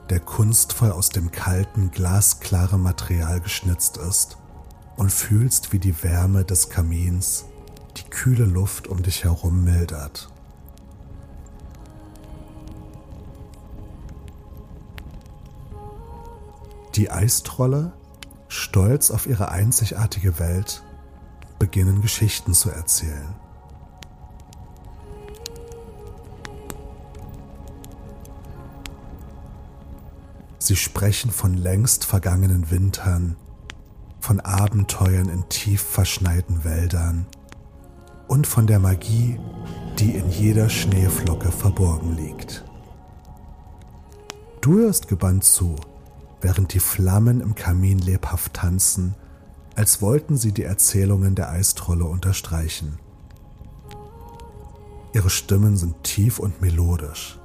der 0.09 0.19
kunstvoll 0.19 0.91
aus 0.91 1.07
dem 1.07 1.31
kalten, 1.31 1.89
glasklaren 1.91 2.81
Material 2.81 3.39
geschnitzt 3.39 3.95
ist 3.95 4.38
und 4.97 5.09
fühlst, 5.09 5.71
wie 5.71 5.79
die 5.79 6.03
Wärme 6.03 6.43
des 6.43 6.69
Kamins 6.69 7.45
die 7.95 8.09
kühle 8.09 8.43
Luft 8.43 8.89
um 8.89 9.01
dich 9.03 9.23
herum 9.23 9.63
mildert. 9.63 10.29
Die 16.95 17.09
Eistrolle, 17.09 17.93
stolz 18.53 19.10
auf 19.10 19.25
ihre 19.25 19.50
einzigartige 19.50 20.39
Welt, 20.39 20.83
beginnen 21.57 22.01
Geschichten 22.01 22.53
zu 22.53 22.69
erzählen. 22.69 23.36
Sie 30.60 30.75
sprechen 30.75 31.31
von 31.31 31.55
längst 31.55 32.05
vergangenen 32.05 32.69
Wintern, 32.72 33.36
von 34.19 34.39
Abenteuern 34.39 35.29
in 35.29 35.50
tief 35.50 35.81
verschneiten 35.81 36.63
Wäldern 36.63 37.25
und 38.27 38.48
von 38.48 38.67
der 38.67 38.79
Magie, 38.79 39.39
die 40.00 40.12
in 40.12 40.29
jeder 40.29 40.69
Schneeflocke 40.69 41.51
verborgen 41.51 42.15
liegt. 42.15 42.63
Du 44.62 44.77
hörst 44.77 45.10
gebannt 45.10 45.43
zu, 45.43 45.75
während 46.43 46.73
die 46.73 46.79
Flammen 46.79 47.39
im 47.39 47.55
Kamin 47.55 48.00
lebhaft 48.00 48.53
tanzen, 48.53 49.15
als 49.75 50.01
wollten 50.01 50.38
sie 50.38 50.51
die 50.51 50.63
Erzählungen 50.63 51.35
der 51.35 51.50
Eistrolle 51.50 52.05
unterstreichen. 52.05 53.00
Ihre 55.13 55.29
Stimmen 55.29 55.77
sind 55.77 56.03
tief 56.03 56.39
und 56.39 56.62
melodisch, 56.62 57.39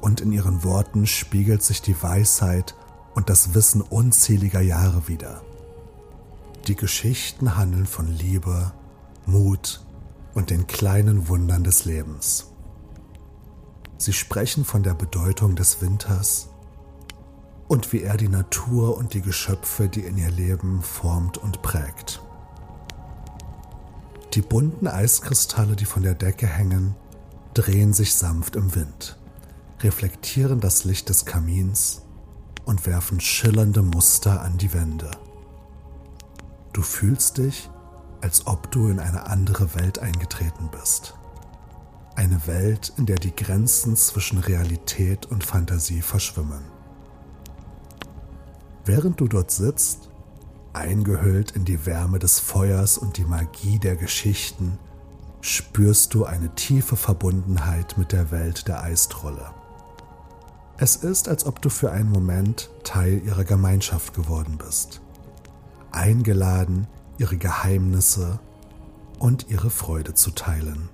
und 0.00 0.20
in 0.20 0.32
ihren 0.32 0.64
Worten 0.64 1.06
spiegelt 1.06 1.62
sich 1.62 1.82
die 1.82 2.00
Weisheit 2.02 2.76
und 3.14 3.28
das 3.28 3.54
Wissen 3.54 3.82
unzähliger 3.82 4.60
Jahre 4.60 5.08
wider. 5.08 5.42
Die 6.68 6.76
Geschichten 6.76 7.56
handeln 7.56 7.86
von 7.86 8.06
Liebe, 8.06 8.72
Mut 9.26 9.84
und 10.34 10.50
den 10.50 10.66
kleinen 10.66 11.28
Wundern 11.28 11.64
des 11.64 11.84
Lebens. 11.84 12.46
Sie 13.98 14.12
sprechen 14.12 14.64
von 14.64 14.82
der 14.82 14.94
Bedeutung 14.94 15.56
des 15.56 15.82
Winters, 15.82 16.49
und 17.70 17.92
wie 17.92 18.02
er 18.02 18.16
die 18.16 18.28
Natur 18.28 18.96
und 18.96 19.14
die 19.14 19.22
Geschöpfe, 19.22 19.88
die 19.88 20.00
in 20.00 20.18
ihr 20.18 20.32
leben, 20.32 20.82
formt 20.82 21.38
und 21.38 21.62
prägt. 21.62 22.20
Die 24.34 24.42
bunten 24.42 24.88
Eiskristalle, 24.88 25.76
die 25.76 25.84
von 25.84 26.02
der 26.02 26.14
Decke 26.14 26.48
hängen, 26.48 26.96
drehen 27.54 27.92
sich 27.92 28.16
sanft 28.16 28.56
im 28.56 28.74
Wind, 28.74 29.16
reflektieren 29.82 30.58
das 30.58 30.82
Licht 30.82 31.10
des 31.10 31.26
Kamins 31.26 32.02
und 32.64 32.86
werfen 32.86 33.20
schillernde 33.20 33.82
Muster 33.82 34.42
an 34.42 34.58
die 34.58 34.74
Wände. 34.74 35.12
Du 36.72 36.82
fühlst 36.82 37.38
dich, 37.38 37.70
als 38.20 38.48
ob 38.48 38.72
du 38.72 38.88
in 38.88 38.98
eine 38.98 39.26
andere 39.26 39.76
Welt 39.76 40.00
eingetreten 40.00 40.70
bist. 40.72 41.14
Eine 42.16 42.48
Welt, 42.48 42.92
in 42.96 43.06
der 43.06 43.18
die 43.18 43.34
Grenzen 43.34 43.94
zwischen 43.94 44.38
Realität 44.38 45.26
und 45.26 45.44
Fantasie 45.44 46.02
verschwimmen. 46.02 46.79
Während 48.92 49.20
du 49.20 49.28
dort 49.28 49.52
sitzt, 49.52 50.10
eingehüllt 50.72 51.52
in 51.52 51.64
die 51.64 51.86
Wärme 51.86 52.18
des 52.18 52.40
Feuers 52.40 52.98
und 52.98 53.18
die 53.18 53.24
Magie 53.24 53.78
der 53.78 53.94
Geschichten, 53.94 54.80
spürst 55.40 56.12
du 56.12 56.24
eine 56.24 56.52
tiefe 56.56 56.96
Verbundenheit 56.96 57.96
mit 57.98 58.10
der 58.10 58.32
Welt 58.32 58.66
der 58.66 58.82
Eistrolle. 58.82 59.52
Es 60.76 60.96
ist, 60.96 61.28
als 61.28 61.46
ob 61.46 61.62
du 61.62 61.68
für 61.70 61.92
einen 61.92 62.10
Moment 62.10 62.68
Teil 62.82 63.22
ihrer 63.24 63.44
Gemeinschaft 63.44 64.12
geworden 64.12 64.58
bist, 64.58 65.00
eingeladen, 65.92 66.88
ihre 67.16 67.36
Geheimnisse 67.36 68.40
und 69.20 69.48
ihre 69.50 69.70
Freude 69.70 70.14
zu 70.14 70.32
teilen. 70.32 70.88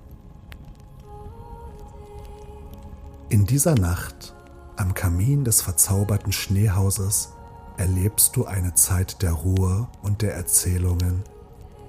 In 3.29 3.47
dieser 3.47 3.73
Nacht, 3.73 4.35
am 4.75 4.93
Kamin 4.93 5.43
des 5.43 5.63
verzauberten 5.63 6.31
Schneehauses, 6.31 7.33
erlebst 7.77 8.35
du 8.35 8.45
eine 8.45 8.73
Zeit 8.73 9.21
der 9.21 9.31
Ruhe 9.31 9.87
und 10.01 10.21
der 10.21 10.35
Erzählungen, 10.35 11.23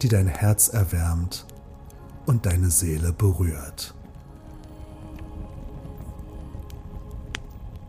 die 0.02 0.08
dein 0.08 0.28
Herz 0.28 0.68
erwärmt 0.68 1.46
und 2.26 2.46
deine 2.46 2.70
Seele 2.70 3.12
berührt. 3.12 3.94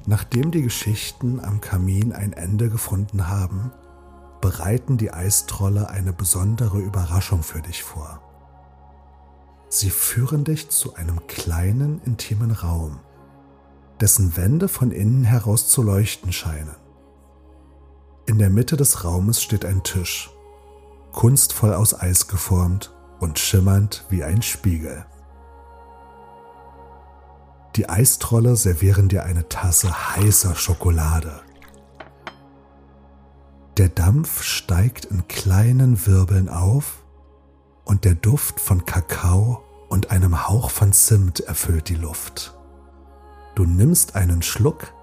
Nachdem 0.05 0.49
die 0.49 0.63
Geschichten 0.63 1.39
am 1.39 1.61
Kamin 1.61 2.13
ein 2.13 2.33
Ende 2.33 2.69
gefunden 2.69 3.27
haben, 3.27 3.71
bereiten 4.41 4.97
die 4.97 5.11
Eistrolle 5.11 5.89
eine 5.89 6.13
besondere 6.13 6.79
Überraschung 6.79 7.43
für 7.43 7.61
dich 7.61 7.83
vor. 7.83 8.21
Sie 9.67 9.91
führen 9.91 10.45
dich 10.45 10.69
zu 10.69 10.95
einem 10.95 11.27
kleinen, 11.27 12.01
intimen 12.05 12.51
Raum, 12.51 12.99
dessen 14.01 14.35
Wände 14.35 14.67
von 14.67 14.91
innen 14.91 15.25
heraus 15.25 15.69
zu 15.69 15.83
leuchten 15.83 16.31
scheinen. 16.31 16.78
In 18.29 18.37
der 18.37 18.51
Mitte 18.51 18.77
des 18.77 19.03
Raumes 19.05 19.41
steht 19.41 19.65
ein 19.65 19.81
Tisch, 19.81 20.29
kunstvoll 21.13 21.73
aus 21.73 21.99
Eis 21.99 22.27
geformt 22.27 22.93
und 23.19 23.39
schimmernd 23.39 24.05
wie 24.09 24.23
ein 24.23 24.43
Spiegel. 24.43 25.03
Die 27.75 27.89
Eistrolle 27.89 28.55
servieren 28.55 29.09
dir 29.09 29.23
eine 29.23 29.49
Tasse 29.49 30.15
heißer 30.15 30.53
Schokolade. 30.53 31.41
Der 33.77 33.89
Dampf 33.89 34.43
steigt 34.43 35.05
in 35.05 35.27
kleinen 35.27 36.05
Wirbeln 36.05 36.49
auf 36.49 37.03
und 37.83 38.05
der 38.05 38.13
Duft 38.13 38.59
von 38.59 38.85
Kakao 38.85 39.63
und 39.89 40.11
einem 40.11 40.47
Hauch 40.47 40.69
von 40.69 40.93
Zimt 40.93 41.39
erfüllt 41.39 41.89
die 41.89 41.95
Luft. 41.95 42.55
Du 43.55 43.65
nimmst 43.65 44.15
einen 44.15 44.43
Schluck 44.43 44.93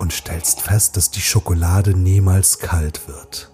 und 0.00 0.12
stellst 0.12 0.62
fest, 0.62 0.96
dass 0.96 1.10
die 1.10 1.20
Schokolade 1.20 1.94
niemals 1.94 2.58
kalt 2.58 3.06
wird. 3.06 3.52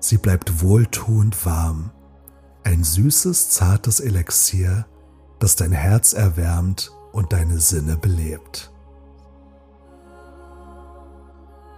Sie 0.00 0.18
bleibt 0.18 0.60
wohltuend 0.60 1.46
warm, 1.46 1.90
ein 2.64 2.82
süßes, 2.82 3.50
zartes 3.50 4.00
Elixier, 4.00 4.86
das 5.38 5.54
dein 5.56 5.72
Herz 5.72 6.12
erwärmt 6.12 6.90
und 7.12 7.32
deine 7.32 7.60
Sinne 7.60 7.96
belebt. 7.96 8.72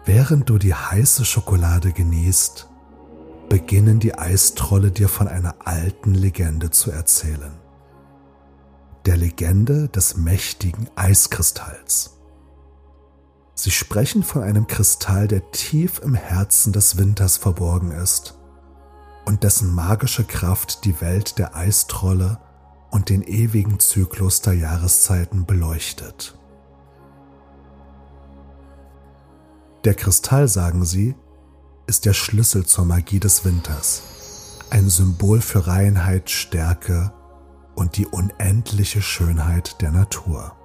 Während 0.06 0.48
du 0.48 0.56
die 0.58 0.74
heiße 0.74 1.24
Schokolade 1.24 1.92
genießt, 1.92 2.68
beginnen 3.48 4.00
die 4.00 4.16
Eistrolle 4.16 4.90
dir 4.90 5.08
von 5.08 5.28
einer 5.28 5.54
alten 5.64 6.14
Legende 6.14 6.70
zu 6.70 6.90
erzählen. 6.90 7.52
Der 9.04 9.16
Legende 9.16 9.88
des 9.88 10.16
mächtigen 10.16 10.88
Eiskristalls. 10.96 12.15
Sie 13.58 13.70
sprechen 13.70 14.22
von 14.22 14.42
einem 14.42 14.66
Kristall, 14.66 15.28
der 15.28 15.50
tief 15.50 16.00
im 16.04 16.14
Herzen 16.14 16.74
des 16.74 16.98
Winters 16.98 17.38
verborgen 17.38 17.90
ist 17.90 18.38
und 19.24 19.42
dessen 19.42 19.74
magische 19.74 20.24
Kraft 20.24 20.84
die 20.84 21.00
Welt 21.00 21.38
der 21.38 21.56
Eistrolle 21.56 22.38
und 22.90 23.08
den 23.08 23.22
ewigen 23.22 23.80
Zyklus 23.80 24.42
der 24.42 24.52
Jahreszeiten 24.52 25.46
beleuchtet. 25.46 26.38
Der 29.84 29.94
Kristall, 29.94 30.48
sagen 30.48 30.84
sie, 30.84 31.14
ist 31.86 32.04
der 32.04 32.12
Schlüssel 32.12 32.66
zur 32.66 32.84
Magie 32.84 33.20
des 33.20 33.44
Winters, 33.44 34.02
ein 34.68 34.90
Symbol 34.90 35.40
für 35.40 35.66
Reinheit, 35.66 36.28
Stärke 36.28 37.12
und 37.74 37.96
die 37.96 38.06
unendliche 38.06 39.00
Schönheit 39.00 39.80
der 39.80 39.92
Natur. 39.92 40.55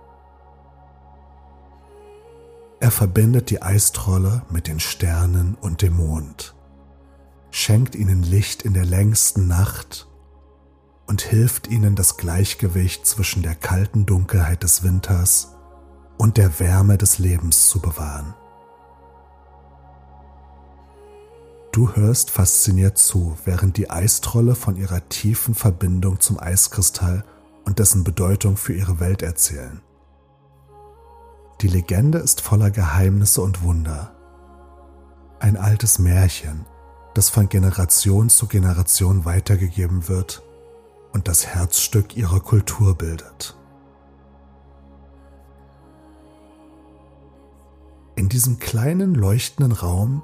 Er 2.82 2.89
verbindet 2.89 3.52
die 3.52 3.62
Eistrolle 3.62 4.41
mit 4.50 4.67
den 4.67 4.80
Sternen 4.80 5.54
und 5.62 5.84
dem 5.84 5.98
Mond, 5.98 6.56
schenkt 7.52 7.94
ihnen 7.94 8.24
Licht 8.24 8.63
in 8.63 8.74
der 8.74 8.86
längsten 8.86 9.48
Nacht 9.48 10.08
und 11.06 11.22
hilft 11.22 11.67
ihnen 11.67 11.96
das 11.96 12.17
Gleichgewicht 12.17 13.06
zwischen 13.06 13.44
der 13.44 13.54
kalten 13.54 14.08
Dunkelheit 14.08 14.63
des 14.63 14.82
Winters 14.82 15.56
und 16.17 16.38
der 16.38 16.60
Wärme 16.60 16.98
des 16.98 17.20
Lebens 17.20 17.67
zu 17.67 17.80
bewahren. 17.80 18.34
Du 21.72 21.94
hörst 21.94 22.32
fasziniert 22.32 22.98
zu, 22.98 23.38
während 23.46 23.78
die 23.78 23.91
Eistrolle 23.91 24.56
von 24.56 24.76
ihrer 24.76 25.08
tiefen 25.08 25.54
Verbindung 25.54 26.20
zum 26.20 26.39
Eiskristall 26.39 27.26
und 27.63 27.78
dessen 27.78 28.04
Bedeutung 28.04 28.58
für 28.58 28.74
ihre 28.74 29.00
Welt 29.00 29.22
erzählen. 29.22 29.82
Die 31.62 31.67
Legende 31.67 32.17
ist 32.17 32.41
voller 32.41 32.71
Geheimnisse 32.71 33.39
und 33.41 33.62
Wunder. 33.62 34.15
Ein 35.39 35.58
altes 35.58 36.00
Märchen, 36.00 36.65
das 37.13 37.30
von 37.30 37.50
Generation 37.50 38.30
zu 38.30 38.47
Generation 38.47 39.26
weitergegeben 39.26 40.08
wird 40.08 40.41
und 41.13 41.28
das 41.28 41.45
Herzstück 41.45 42.17
ihrer 42.17 42.39
Kultur 42.39 42.95
bildet. 42.95 43.56
In 48.15 48.28
diesem 48.28 48.58
kleinen 48.58 49.13
leuchtenden 49.13 49.71
Raum 49.71 50.24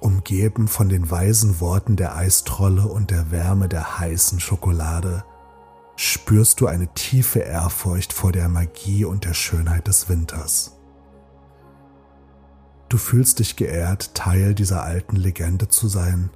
umgeben 0.00 0.68
von 0.68 0.88
den 0.88 1.10
weisen 1.10 1.60
Worten 1.60 1.96
der 1.96 2.16
Eistrolle 2.16 2.86
und 2.86 3.10
der 3.10 3.30
Wärme 3.30 3.68
der 3.68 3.98
heißen 3.98 4.40
Schokolade, 4.40 5.24
spürst 5.96 6.60
du 6.60 6.66
eine 6.66 6.92
tiefe 6.94 7.40
Ehrfurcht 7.40 8.12
vor 8.12 8.32
der 8.32 8.48
Magie 8.48 9.04
und 9.04 9.24
der 9.24 9.34
Schönheit 9.34 9.86
des 9.86 10.08
Winters. 10.08 10.76
Du 12.88 12.98
fühlst 12.98 13.38
dich 13.38 13.56
geehrt, 13.56 14.14
Teil 14.14 14.54
dieser 14.54 14.82
alten 14.82 15.16
Legende 15.16 15.68
zu 15.68 15.88
sein 15.88 16.30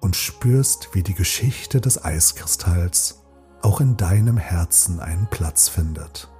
und 0.00 0.16
spürst, 0.16 0.90
wie 0.92 1.02
die 1.02 1.14
Geschichte 1.14 1.80
des 1.80 2.04
Eiskristalls 2.04 3.22
auch 3.62 3.80
in 3.80 3.96
deinem 3.96 4.38
Herzen 4.38 5.00
einen 5.00 5.28
Platz 5.28 5.68
findet. 5.68 6.30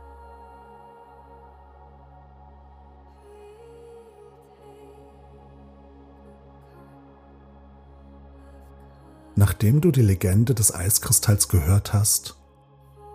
Nachdem 9.37 9.81
du 9.81 9.91
die 9.91 10.03
Legende 10.03 10.55
des 10.55 10.75
Eiskristalls 10.75 11.49
gehört 11.49 11.93
hast, 11.93 12.37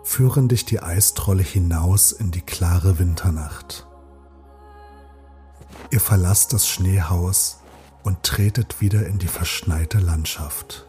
führen 0.02 0.48
dich 0.48 0.64
die 0.64 0.80
Eistrolle 0.80 1.42
hinaus 1.42 2.12
in 2.12 2.30
die 2.30 2.40
klare 2.40 2.98
Winternacht. 2.98 3.86
Ihr 5.90 6.00
verlasst 6.00 6.52
das 6.52 6.68
Schneehaus 6.68 7.60
und 8.02 8.22
tretet 8.22 8.80
wieder 8.80 9.06
in 9.06 9.18
die 9.18 9.28
verschneite 9.28 9.98
Landschaft. 9.98 10.86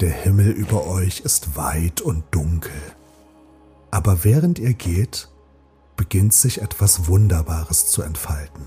Der 0.00 0.10
Himmel 0.10 0.50
über 0.50 0.86
euch 0.86 1.20
ist 1.20 1.56
weit 1.56 2.00
und 2.00 2.24
dunkel, 2.30 2.80
aber 3.90 4.24
während 4.24 4.58
ihr 4.58 4.74
geht, 4.74 5.28
beginnt 5.96 6.32
sich 6.32 6.62
etwas 6.62 7.06
Wunderbares 7.06 7.88
zu 7.88 8.02
entfalten. 8.02 8.64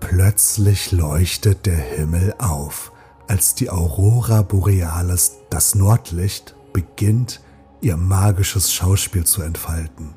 Plötzlich 0.00 0.90
leuchtet 0.92 1.66
der 1.66 1.76
Himmel 1.76 2.34
auf, 2.38 2.92
als 3.28 3.54
die 3.54 3.70
Aurora 3.70 4.42
Borealis, 4.42 5.36
das 5.50 5.74
Nordlicht, 5.74 6.56
beginnt, 6.72 7.40
ihr 7.80 7.96
magisches 7.96 8.72
Schauspiel 8.72 9.24
zu 9.24 9.42
entfalten. 9.42 10.14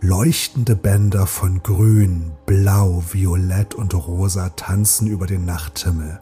Leuchtende 0.00 0.76
Bänder 0.76 1.26
von 1.26 1.62
Grün, 1.62 2.32
Blau, 2.44 3.02
Violett 3.10 3.74
und 3.74 3.94
Rosa 3.94 4.50
tanzen 4.50 5.06
über 5.06 5.26
den 5.26 5.46
Nachthimmel, 5.46 6.20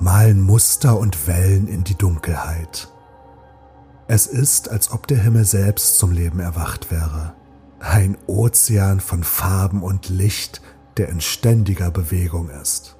malen 0.00 0.40
Muster 0.40 0.98
und 0.98 1.28
Wellen 1.28 1.68
in 1.68 1.84
die 1.84 1.94
Dunkelheit. 1.94 2.88
Es 4.08 4.26
ist, 4.26 4.68
als 4.68 4.90
ob 4.90 5.06
der 5.06 5.18
Himmel 5.18 5.44
selbst 5.44 5.98
zum 5.98 6.10
Leben 6.10 6.40
erwacht 6.40 6.90
wäre. 6.90 7.34
Ein 7.78 8.16
Ozean 8.26 9.00
von 9.00 9.22
Farben 9.22 9.82
und 9.82 10.08
Licht, 10.08 10.62
der 10.96 11.08
in 11.08 11.20
ständiger 11.20 11.90
Bewegung 11.90 12.50
ist. 12.50 12.95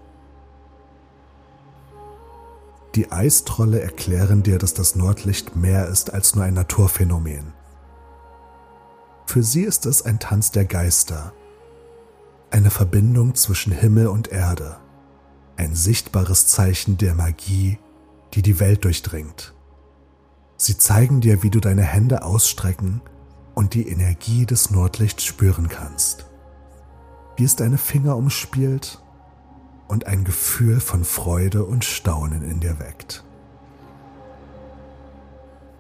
Die 2.97 3.13
Eistrolle 3.13 3.83
erklären 3.83 4.43
dir, 4.43 4.57
dass 4.57 4.73
das 4.73 4.97
Nordlicht 4.97 5.55
mehr 5.55 5.87
ist 5.89 6.15
als 6.15 6.35
nur 6.35 6.45
ein 6.45 6.55
Naturphänomen. 6.55 7.53
Für 9.27 9.43
sie 9.43 9.65
ist 9.65 9.85
es 9.85 10.01
ein 10.01 10.19
Tanz 10.19 10.51
der 10.51 10.65
Geister, 10.65 11.35
eine 12.51 12.71
Verbindung 12.71 13.35
zwischen 13.35 13.71
Himmel 13.71 14.07
und 14.07 14.29
Erde, 14.29 14.79
ein 15.59 15.75
sichtbares 15.75 16.47
Zeichen 16.47 16.97
der 16.97 17.15
Magie, 17.15 17.79
die 18.33 18.41
die 18.41 18.61
Welt 18.61 18.85
durchdringt. 18.85 19.53
Sie 20.57 20.79
zeigen 20.79 21.21
dir, 21.21 21.43
wie 21.43 21.51
du 21.51 21.61
deine 21.61 21.83
Hände 21.83 22.23
ausstrecken 22.23 23.03
und 23.55 23.75
die 23.75 23.91
Energie 23.91 24.47
des 24.47 24.71
Nordlichts 24.71 25.23
spüren 25.23 25.69
kannst, 25.69 26.25
wie 27.37 27.45
es 27.45 27.57
deine 27.57 27.77
Finger 27.77 28.17
umspielt 28.17 29.03
und 29.89 30.07
ein 30.07 30.25
Gefühl 30.25 30.81
von 30.81 31.05
Freude 31.05 31.65
und 31.65 31.85
Staunen 31.85 32.43
in 32.43 32.61
dir 32.61 32.79
weckt. 32.79 33.25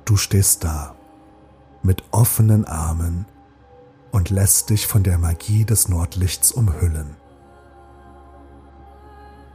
Du 0.04 0.16
stehst 0.16 0.64
da 0.64 0.94
mit 1.82 2.02
offenen 2.10 2.64
Armen 2.64 3.26
und 4.12 4.30
lässt 4.30 4.70
dich 4.70 4.86
von 4.86 5.02
der 5.02 5.18
Magie 5.18 5.64
des 5.64 5.88
Nordlichts 5.88 6.52
umhüllen. 6.52 7.16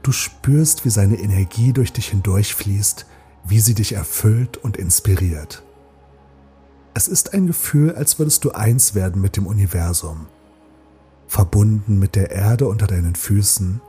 Du 0.03 0.11
spürst, 0.11 0.83
wie 0.83 0.89
seine 0.89 1.15
Energie 1.15 1.73
durch 1.73 1.93
dich 1.93 2.09
hindurchfließt, 2.09 3.05
wie 3.43 3.59
sie 3.59 3.75
dich 3.75 3.93
erfüllt 3.93 4.57
und 4.57 4.77
inspiriert. 4.77 5.63
Es 6.93 7.07
ist 7.07 7.33
ein 7.33 7.47
Gefühl, 7.47 7.95
als 7.95 8.19
würdest 8.19 8.43
du 8.43 8.51
eins 8.51 8.95
werden 8.95 9.21
mit 9.21 9.37
dem 9.37 9.47
Universum, 9.47 10.27
verbunden 11.27 11.99
mit 11.99 12.15
der 12.15 12.31
Erde 12.31 12.67
unter 12.67 12.87
deinen 12.87 13.15
Füßen 13.15 13.81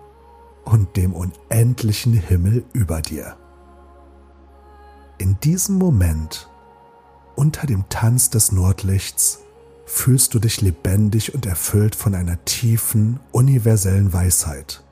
und 0.64 0.96
dem 0.96 1.12
unendlichen 1.12 2.12
Himmel 2.12 2.64
über 2.72 3.00
dir. 3.02 3.36
In 5.18 5.38
diesem 5.40 5.76
Moment, 5.76 6.48
unter 7.36 7.66
dem 7.66 7.88
Tanz 7.88 8.30
des 8.30 8.52
Nordlichts, 8.52 9.40
fühlst 9.84 10.34
du 10.34 10.38
dich 10.38 10.60
lebendig 10.60 11.34
und 11.34 11.46
erfüllt 11.46 11.94
von 11.94 12.14
einer 12.14 12.44
tiefen, 12.44 13.20
universellen 13.30 14.12
Weisheit. 14.12 14.82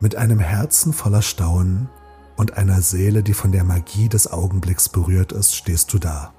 Mit 0.00 0.14
einem 0.14 0.38
Herzen 0.38 0.92
voller 0.92 1.22
Staunen 1.22 1.88
und 2.36 2.56
einer 2.56 2.82
Seele, 2.82 3.24
die 3.24 3.34
von 3.34 3.50
der 3.50 3.64
Magie 3.64 4.08
des 4.08 4.30
Augenblicks 4.30 4.88
berührt 4.88 5.32
ist, 5.32 5.56
stehst 5.56 5.92
du 5.92 5.98
da, 5.98 6.32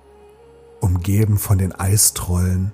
umgeben 0.81 1.37
von 1.37 1.57
den 1.57 1.73
Eistrollen 1.73 2.73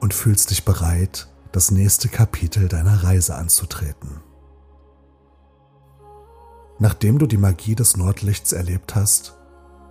und 0.00 0.14
fühlst 0.14 0.50
dich 0.50 0.64
bereit, 0.64 1.28
das 1.52 1.70
nächste 1.70 2.08
Kapitel 2.08 2.68
deiner 2.68 3.04
Reise 3.04 3.34
anzutreten. 3.34 4.20
Nachdem 6.78 7.18
du 7.18 7.26
die 7.26 7.36
Magie 7.36 7.74
des 7.74 7.96
Nordlichts 7.96 8.52
erlebt 8.52 8.94
hast, 8.94 9.36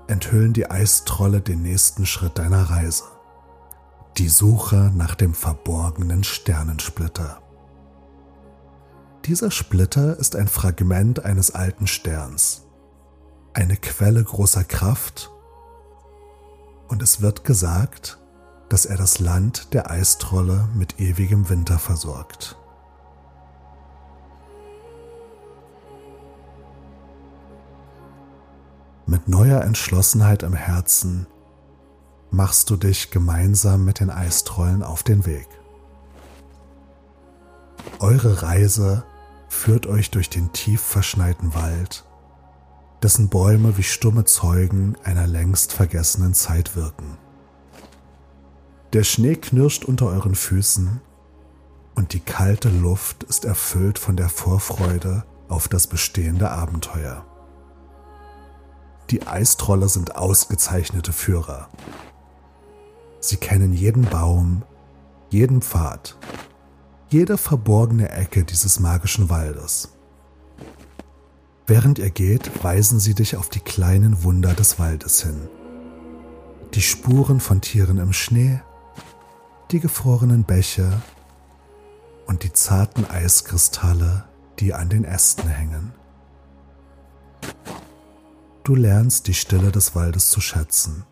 enthüllen 0.07 0.53
die 0.53 0.69
Eistrolle 0.69 1.39
den 1.39 1.61
nächsten 1.61 2.05
Schritt 2.05 2.37
deiner 2.37 2.69
Reise. 2.69 3.03
Die 4.17 4.27
Suche 4.27 4.91
nach 4.93 5.15
dem 5.15 5.33
verborgenen 5.33 6.23
Sternensplitter. 6.23 7.41
Dieser 9.25 9.51
Splitter 9.51 10.17
ist 10.17 10.35
ein 10.35 10.47
Fragment 10.47 11.23
eines 11.23 11.51
alten 11.51 11.87
Sterns, 11.87 12.63
eine 13.53 13.77
Quelle 13.77 14.23
großer 14.23 14.63
Kraft 14.63 15.31
und 16.91 17.01
es 17.01 17.21
wird 17.21 17.45
gesagt, 17.45 18.19
dass 18.67 18.85
er 18.85 18.97
das 18.97 19.19
Land 19.19 19.73
der 19.73 19.89
Eistrolle 19.89 20.67
mit 20.75 20.99
ewigem 20.99 21.47
Winter 21.47 21.79
versorgt. 21.79 22.57
Mit 29.05 29.29
neuer 29.29 29.61
Entschlossenheit 29.61 30.43
im 30.43 30.53
Herzen 30.53 31.27
machst 32.29 32.69
du 32.69 32.75
dich 32.75 33.09
gemeinsam 33.09 33.85
mit 33.85 34.01
den 34.01 34.09
Eistrollen 34.09 34.83
auf 34.83 35.03
den 35.03 35.25
Weg. 35.25 35.47
Eure 37.99 38.41
Reise 38.41 39.05
führt 39.47 39.87
euch 39.87 40.11
durch 40.11 40.29
den 40.29 40.51
tief 40.51 40.81
verschneiten 40.81 41.53
Wald, 41.55 42.03
dessen 43.03 43.29
Bäume 43.29 43.77
wie 43.77 43.83
stumme 43.83 44.25
Zeugen 44.25 44.95
einer 45.03 45.27
längst 45.27 45.73
vergessenen 45.73 46.33
Zeit 46.33 46.75
wirken. 46.75 47.17
Der 48.93 49.03
Schnee 49.03 49.35
knirscht 49.35 49.85
unter 49.85 50.07
euren 50.07 50.35
Füßen 50.35 51.01
und 51.95 52.13
die 52.13 52.19
kalte 52.19 52.69
Luft 52.69 53.23
ist 53.23 53.45
erfüllt 53.45 53.99
von 53.99 54.15
der 54.15 54.29
Vorfreude 54.29 55.23
auf 55.47 55.67
das 55.67 55.87
bestehende 55.87 56.51
Abenteuer. 56.51 57.25
Die 59.09 59.27
Eistrolle 59.27 59.89
sind 59.89 60.15
ausgezeichnete 60.15 61.11
Führer. 61.11 61.69
Sie 63.19 63.37
kennen 63.37 63.73
jeden 63.73 64.03
Baum, 64.03 64.63
jeden 65.29 65.61
Pfad, 65.61 66.17
jede 67.09 67.37
verborgene 67.37 68.09
Ecke 68.09 68.43
dieses 68.43 68.79
magischen 68.79 69.29
Waldes. 69.29 69.89
Während 71.71 71.99
ihr 71.99 72.09
geht, 72.09 72.65
weisen 72.65 72.99
sie 72.99 73.13
dich 73.13 73.37
auf 73.37 73.47
die 73.47 73.61
kleinen 73.61 74.25
Wunder 74.25 74.53
des 74.53 74.77
Waldes 74.77 75.23
hin. 75.23 75.47
Die 76.73 76.81
Spuren 76.81 77.39
von 77.39 77.61
Tieren 77.61 77.97
im 77.97 78.11
Schnee, 78.11 78.59
die 79.71 79.79
gefrorenen 79.79 80.43
Bäche 80.43 81.01
und 82.27 82.43
die 82.43 82.51
zarten 82.51 83.09
Eiskristalle, 83.09 84.25
die 84.59 84.73
an 84.73 84.89
den 84.89 85.05
Ästen 85.05 85.47
hängen. 85.47 85.93
Du 88.65 88.75
lernst 88.75 89.27
die 89.27 89.33
Stille 89.33 89.71
des 89.71 89.95
Waldes 89.95 90.29
zu 90.29 90.41
schätzen 90.41 91.05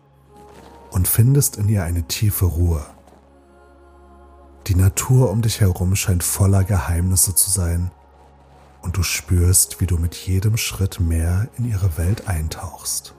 und 0.90 1.08
findest 1.08 1.56
in 1.56 1.70
ihr 1.70 1.84
eine 1.84 2.02
tiefe 2.02 2.44
Ruhe. 2.44 2.84
Die 4.66 4.74
Natur 4.74 5.30
um 5.30 5.40
dich 5.40 5.62
herum 5.62 5.96
scheint 5.96 6.22
voller 6.22 6.64
Geheimnisse 6.64 7.34
zu 7.34 7.48
sein 7.48 7.90
und 8.82 8.96
du 8.96 9.02
spürst, 9.02 9.80
wie 9.80 9.86
du 9.86 9.98
mit 9.98 10.14
jedem 10.14 10.56
Schritt 10.56 11.00
mehr 11.00 11.48
in 11.58 11.64
ihre 11.64 11.96
Welt 11.98 12.28
eintauchst. 12.28 13.14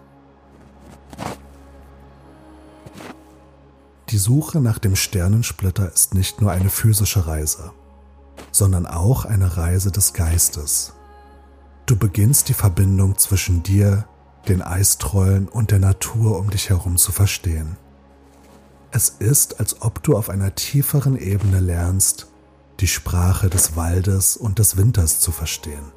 Die 4.09 4.17
Suche 4.17 4.59
nach 4.59 4.77
dem 4.77 4.95
Sternensplitter 4.95 5.91
ist 5.91 6.13
nicht 6.13 6.41
nur 6.41 6.51
eine 6.51 6.69
physische 6.69 7.27
Reise, 7.27 7.71
sondern 8.51 8.85
auch 8.85 9.23
eine 9.23 9.55
Reise 9.55 9.91
des 9.91 10.13
Geistes. 10.13 10.93
Du 11.85 11.95
beginnst 11.95 12.49
die 12.49 12.53
Verbindung 12.53 13.17
zwischen 13.17 13.63
dir, 13.63 14.05
den 14.47 14.61
Eistrollen 14.61 15.47
und 15.47 15.71
der 15.71 15.79
Natur 15.79 16.39
um 16.39 16.49
dich 16.49 16.69
herum 16.69 16.97
zu 16.97 17.11
verstehen. 17.11 17.77
Es 18.91 19.09
ist, 19.09 19.59
als 19.59 19.81
ob 19.81 20.03
du 20.03 20.17
auf 20.17 20.29
einer 20.29 20.55
tieferen 20.55 21.17
Ebene 21.17 21.61
lernst, 21.61 22.27
die 22.81 22.87
Sprache 22.87 23.47
des 23.47 23.75
Waldes 23.75 24.35
und 24.35 24.57
des 24.57 24.75
Winters 24.75 25.19
zu 25.19 25.31
verstehen. 25.31 25.91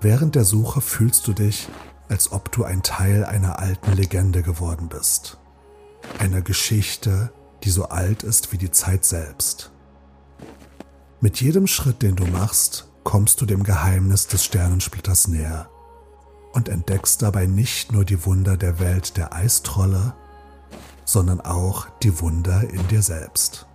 Während 0.00 0.34
der 0.34 0.44
Suche 0.44 0.82
fühlst 0.82 1.26
du 1.26 1.32
dich, 1.32 1.68
als 2.08 2.30
ob 2.30 2.52
du 2.52 2.64
ein 2.64 2.82
Teil 2.82 3.24
einer 3.24 3.58
alten 3.58 3.92
Legende 3.92 4.42
geworden 4.42 4.88
bist. 4.88 5.38
Einer 6.18 6.42
Geschichte, 6.42 7.32
die 7.64 7.70
so 7.70 7.88
alt 7.88 8.22
ist 8.22 8.52
wie 8.52 8.58
die 8.58 8.70
Zeit 8.70 9.04
selbst. 9.04 9.72
Mit 11.20 11.40
jedem 11.40 11.66
Schritt, 11.66 12.02
den 12.02 12.14
du 12.14 12.26
machst, 12.26 12.88
kommst 13.04 13.40
du 13.40 13.46
dem 13.46 13.64
Geheimnis 13.64 14.26
des 14.26 14.44
Sternensplitters 14.44 15.28
näher 15.28 15.68
und 16.52 16.68
entdeckst 16.68 17.22
dabei 17.22 17.46
nicht 17.46 17.92
nur 17.92 18.04
die 18.04 18.24
Wunder 18.26 18.56
der 18.56 18.80
Welt 18.80 19.16
der 19.16 19.32
Eistrolle, 19.32 20.14
sondern 21.04 21.40
auch 21.40 21.88
die 22.02 22.20
Wunder 22.20 22.68
in 22.68 22.86
dir 22.88 23.02
selbst. 23.02 23.67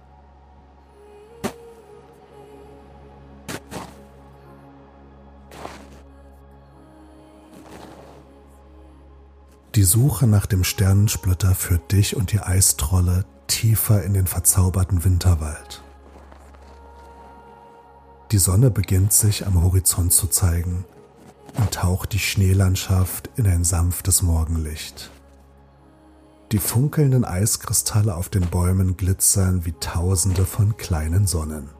Die 9.76 9.84
Suche 9.84 10.28
nach 10.28 10.46
dem 10.46 10.64
Sternensplitter 10.64 11.56
führt 11.56 11.92
dich 11.92 12.16
und 12.16 12.32
die 12.32 12.40
Eistrolle 12.40 13.26
tiefer 13.48 14.04
in 14.04 14.14
den 14.14 14.28
verzauberten 14.28 15.04
Winterwald. 15.04 15.84
Die 18.32 18.38
Sonne 18.38 18.70
beginnt 18.70 19.14
sich 19.14 19.48
am 19.48 19.64
Horizont 19.64 20.14
zu 20.14 20.28
zeigen 20.28 20.86
und 21.58 21.72
taucht 21.72 22.14
die 22.14 22.20
Schneelandschaft 22.20 23.32
in 23.36 23.48
ein 23.48 23.64
sanftes 23.64 24.22
Morgenlicht. 24.22 25.10
Die 26.52 26.60
funkelnden 26.60 27.26
Eiskristalle 27.26 28.16
auf 28.16 28.30
den 28.30 28.46
Bäumen 28.46 28.96
glitzern 28.96 29.66
wie 29.66 29.74
tausende 29.80 30.46
von 30.46 30.78
kleinen 30.78 31.26
Sonnen. 31.26 31.72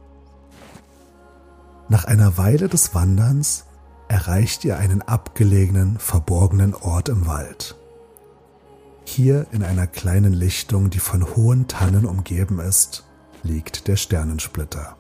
Nach 1.90 2.06
einer 2.06 2.40
Weile 2.40 2.70
des 2.70 2.96
Wanderns 2.96 3.66
erreicht 4.08 4.66
ihr 4.66 4.80
einen 4.80 5.04
abgelegenen, 5.04 6.00
verborgenen 6.00 6.74
Ort 6.74 7.10
im 7.10 7.28
Wald. 7.28 7.76
Hier 9.06 9.46
in 9.52 9.64
einer 9.64 9.88
kleinen 9.88 10.34
Lichtung, 10.34 10.90
die 10.90 11.00
von 11.00 11.36
hohen 11.36 11.68
Tannen 11.68 12.06
umgeben 12.06 12.60
ist, 12.60 13.04
liegt 13.44 13.88
der 13.88 13.96
Sternensplitter. 13.96 14.96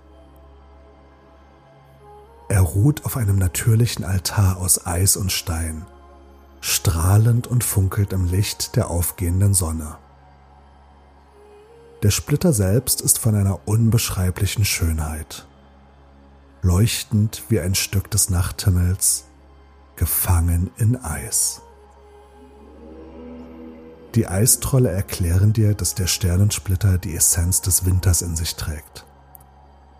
Er 2.54 2.62
ruht 2.62 3.04
auf 3.06 3.18
einem 3.18 3.40
natürlichen 3.40 4.06
Altar 4.06 4.58
aus 4.58 4.86
Eis 4.86 5.18
und 5.18 5.32
Stein, 5.32 5.88
strahlend 6.62 7.48
und 7.48 7.64
funkelt 7.64 8.14
im 8.14 8.26
Licht 8.26 8.76
der 8.76 8.92
aufgehenden 8.92 9.56
Sonne. 9.56 9.98
Der 12.04 12.12
Splitter 12.12 12.54
selbst 12.54 13.02
ist 13.02 13.18
von 13.18 13.34
einer 13.34 13.68
unbeschreiblichen 13.68 14.66
Schönheit, 14.66 15.48
leuchtend 16.62 17.42
wie 17.50 17.60
ein 17.60 17.74
Stück 17.74 18.12
des 18.12 18.30
Nachthimmels, 18.30 19.24
gefangen 19.96 20.70
in 20.78 20.96
Eis. 20.96 21.63
Die 24.16 24.28
Eistrolle 24.28 24.92
erklären 24.92 25.54
dir, 25.54 25.74
dass 25.74 25.96
der 25.96 26.06
Sternensplitter 26.06 27.00
die 27.00 27.16
Essenz 27.16 27.62
des 27.62 27.86
Winters 27.86 28.22
in 28.22 28.36
sich 28.36 28.56
trägt. 28.56 29.06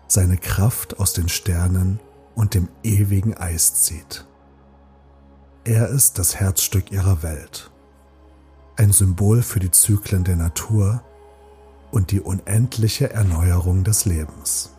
Seine 0.06 0.36
Kraft 0.36 1.00
aus 1.00 1.14
den 1.14 1.28
Sternen 1.28 1.98
und 2.36 2.54
dem 2.54 2.68
ewigen 2.84 3.36
Eis 3.36 3.74
zieht. 3.82 4.24
Er 5.64 5.88
ist 5.88 6.18
das 6.18 6.36
Herzstück 6.36 6.92
ihrer 6.92 7.22
Welt, 7.22 7.70
ein 8.76 8.92
Symbol 8.92 9.42
für 9.42 9.60
die 9.60 9.70
Zyklen 9.70 10.22
der 10.22 10.36
Natur 10.36 11.02
und 11.90 12.12
die 12.12 12.20
unendliche 12.20 13.10
Erneuerung 13.10 13.82
des 13.82 14.04
Lebens. 14.04 14.70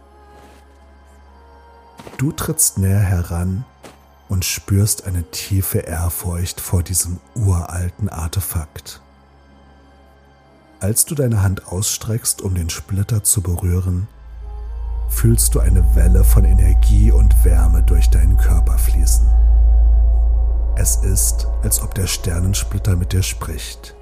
Du 2.18 2.32
trittst 2.32 2.78
näher 2.78 3.00
heran 3.00 3.66
und 4.30 4.46
spürst 4.46 5.06
eine 5.06 5.24
tiefe 5.32 5.80
Ehrfurcht 5.80 6.62
vor 6.62 6.84
diesem 6.84 7.20
uralten 7.36 8.08
Artefakt. 8.08 9.02
Als 10.82 11.06
du 11.06 11.16
deine 11.16 11.42
Hand 11.42 11.68
ausstreckst, 11.68 12.42
um 12.42 12.54
den 12.54 12.70
Splitter 12.70 13.24
zu 13.24 13.42
berühren, 13.42 14.08
fühlst 15.10 15.56
du 15.56 15.60
eine 15.60 15.96
Welle 15.96 16.24
von 16.24 16.44
Energie 16.44 17.12
und 17.12 17.46
Wärme 17.46 17.82
durch 17.84 18.10
deinen 18.10 18.38
Körper 18.38 18.78
fließen. 18.78 19.26
Es 20.76 20.98
ist, 20.98 21.48
als 21.64 21.82
ob 21.82 21.96
der 21.96 22.08
Sternensplitter 22.08 22.98
mit 22.98 23.14
dir 23.14 23.24
spricht, 23.24 23.96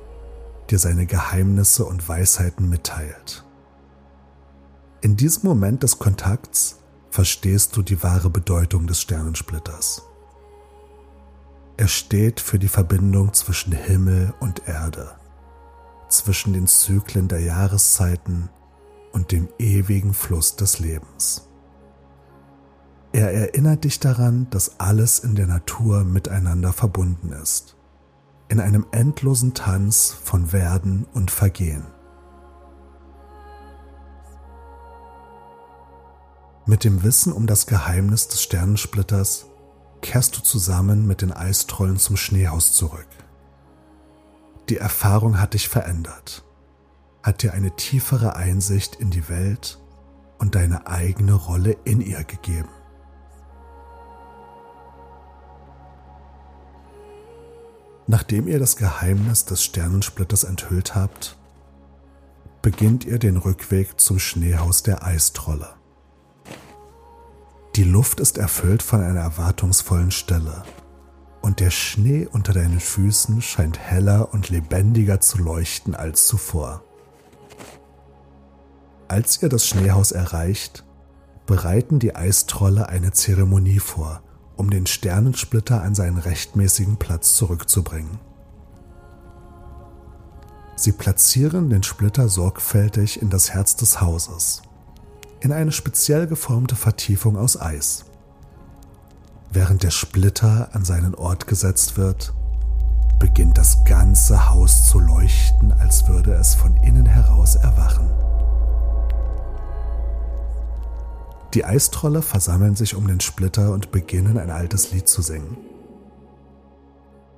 dir 0.72 0.80
seine 0.80 1.06
Geheimnisse 1.06 1.86
und 1.86 2.10
Weisheiten 2.10 2.68
mitteilt. 2.68 3.46
In 5.02 5.16
diesem 5.16 5.48
Moment 5.48 5.84
des 5.84 6.00
Kontakts 6.00 6.80
verstehst 7.12 7.76
du 7.76 7.84
die 7.84 8.02
wahre 8.02 8.32
Bedeutung 8.32 8.88
des 8.88 9.00
Sternensplitters. 9.00 10.02
Er 11.78 11.88
steht 11.88 12.40
für 12.40 12.58
die 12.58 12.68
Verbindung 12.68 13.34
zwischen 13.34 13.74
Himmel 13.74 14.34
und 14.40 14.68
Erde 14.68 15.12
zwischen 16.14 16.54
den 16.54 16.68
Zyklen 16.68 17.28
der 17.28 17.42
Jahreszeiten 17.42 18.50
und 19.12 19.32
dem 19.32 19.50
ewigen 19.60 20.14
Fluss 20.14 20.56
des 20.56 20.80
Lebens. 20.80 21.50
Er 23.12 23.32
erinnert 23.32 23.84
dich 23.84 24.00
daran, 24.00 24.48
dass 24.50 24.80
alles 24.80 25.20
in 25.20 25.36
der 25.36 25.46
Natur 25.46 26.04
miteinander 26.04 26.74
verbunden 26.74 27.32
ist, 27.32 27.76
in 28.50 28.60
einem 28.60 28.88
endlosen 28.92 29.54
Tanz 29.54 30.16
von 30.24 30.52
Werden 30.52 31.06
und 31.14 31.30
Vergehen. 31.30 31.86
Mit 36.66 36.84
dem 36.86 37.04
Wissen 37.04 37.34
um 37.34 37.46
das 37.46 37.68
Geheimnis 37.68 38.30
des 38.30 38.42
Sternensplitters 38.42 39.48
kehrst 40.02 40.38
du 40.38 40.42
zusammen 40.42 41.06
mit 41.06 41.22
den 41.22 41.32
Eistrollen 41.32 41.98
zum 41.98 42.18
Schneehaus 42.18 42.74
zurück. 42.74 43.08
Die 44.70 44.78
Erfahrung 44.78 45.42
hat 45.42 45.56
dich 45.56 45.68
verändert, 45.68 46.46
hat 47.22 47.44
dir 47.44 47.54
eine 47.54 47.76
tiefere 47.76 48.38
Einsicht 48.38 48.96
in 48.96 49.10
die 49.10 49.28
Welt 49.28 49.80
und 50.38 50.56
deine 50.56 50.88
eigene 50.88 51.34
Rolle 51.34 51.76
in 51.84 52.00
ihr 52.00 52.24
gegeben. 52.24 52.70
Nachdem 58.08 58.48
ihr 58.48 58.60
das 58.60 58.78
Geheimnis 58.78 59.46
des 59.46 59.64
Sternensplitters 59.64 60.44
enthüllt 60.44 60.96
habt, 60.96 61.38
beginnt 62.62 63.06
ihr 63.06 63.20
den 63.20 63.38
Rückweg 63.38 64.00
zum 64.00 64.20
Schneehaus 64.20 64.84
der 64.84 65.04
Eistrolle. 65.04 65.74
Die 67.76 67.84
Luft 67.84 68.20
ist 68.20 68.38
erfüllt 68.38 68.84
von 68.84 69.02
einer 69.02 69.22
erwartungsvollen 69.22 70.12
Stille 70.12 70.64
und 71.44 71.60
der 71.60 71.72
Schnee 71.72 72.26
unter 72.26 72.54
deinen 72.54 72.80
Füßen 72.80 73.42
scheint 73.42 73.78
heller 73.78 74.34
und 74.34 74.50
lebendiger 74.50 75.20
zu 75.20 75.40
leuchten 75.40 75.94
als 75.94 76.26
zuvor. 76.26 76.84
Als 79.10 79.44
ihr 79.44 79.50
das 79.50 79.68
Schneehaus 79.68 80.14
erreicht, 80.14 80.86
bereiten 81.46 82.00
die 82.00 82.16
Eistrolle 82.16 82.88
eine 82.88 83.12
Zeremonie 83.12 83.80
vor, 83.80 84.24
um 84.56 84.70
den 84.70 84.86
Sternensplitter 84.86 85.84
an 85.84 85.96
seinen 85.96 86.18
rechtmäßigen 86.18 86.96
Platz 86.96 87.36
zurückzubringen. 87.36 88.20
Sie 90.78 90.94
platzieren 90.94 91.70
den 91.70 91.84
Splitter 91.84 92.30
sorgfältig 92.30 93.22
in 93.22 93.30
das 93.30 93.54
Herz 93.54 93.76
des 93.76 94.00
Hauses, 94.00 94.62
in 95.42 95.52
eine 95.52 95.74
speziell 95.74 96.26
geformte 96.26 96.78
Vertiefung 96.78 97.36
aus 97.36 97.60
Eis. 97.60 98.06
Während 99.56 99.84
der 99.84 99.92
Splitter 99.92 100.70
an 100.74 100.84
seinen 100.84 101.14
Ort 101.14 101.46
gesetzt 101.46 101.96
wird, 101.96 102.34
beginnt 103.20 103.60
das 103.60 103.86
ganze 103.86 104.50
Haus 104.50 104.88
zu 104.88 105.00
leuchten, 105.00 105.72
als 105.74 106.08
würde 106.08 106.34
es 106.34 106.56
von 106.56 106.76
innen 106.78 107.06
heraus 107.06 107.54
erwachen. 107.56 108.10
Die 111.54 111.66
Eistrolle 111.66 112.24
versammeln 112.24 112.76
sich 112.76 112.96
um 112.96 113.06
den 113.06 113.20
Splitter 113.20 113.74
und 113.74 113.92
beginnen 113.92 114.40
ein 114.40 114.50
altes 114.50 114.92
Lied 114.92 115.08
zu 115.08 115.22
singen. 115.22 115.56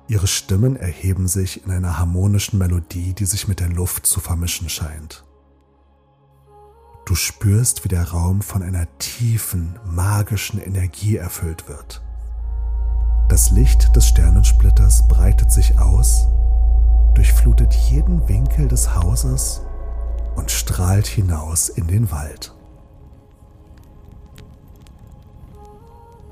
Ihre 0.08 0.26
Stimmen 0.26 0.76
erheben 0.76 1.28
sich 1.28 1.66
in 1.66 1.70
einer 1.70 1.98
harmonischen 1.98 2.58
Melodie, 2.58 3.12
die 3.12 3.26
sich 3.26 3.46
mit 3.46 3.60
der 3.60 3.68
Luft 3.68 4.06
zu 4.06 4.20
vermischen 4.20 4.70
scheint. 4.70 5.22
Du 7.04 7.14
spürst, 7.14 7.84
wie 7.84 7.88
der 7.88 8.08
Raum 8.08 8.40
von 8.40 8.62
einer 8.62 8.86
tiefen, 8.98 9.78
magischen 9.84 10.60
Energie 10.62 11.16
erfüllt 11.16 11.68
wird. 11.68 12.00
Das 13.36 13.50
Licht 13.50 13.94
des 13.94 14.08
Sternensplitters 14.08 15.08
breitet 15.08 15.52
sich 15.52 15.78
aus 15.78 16.26
durchflutet 17.14 17.74
jeden 17.74 18.26
Winkel 18.30 18.66
des 18.66 18.94
Hauses 18.94 19.60
und 20.36 20.50
strahlt 20.50 21.06
hinaus 21.06 21.68
in 21.68 21.86
den 21.86 22.10
Wald. 22.10 22.54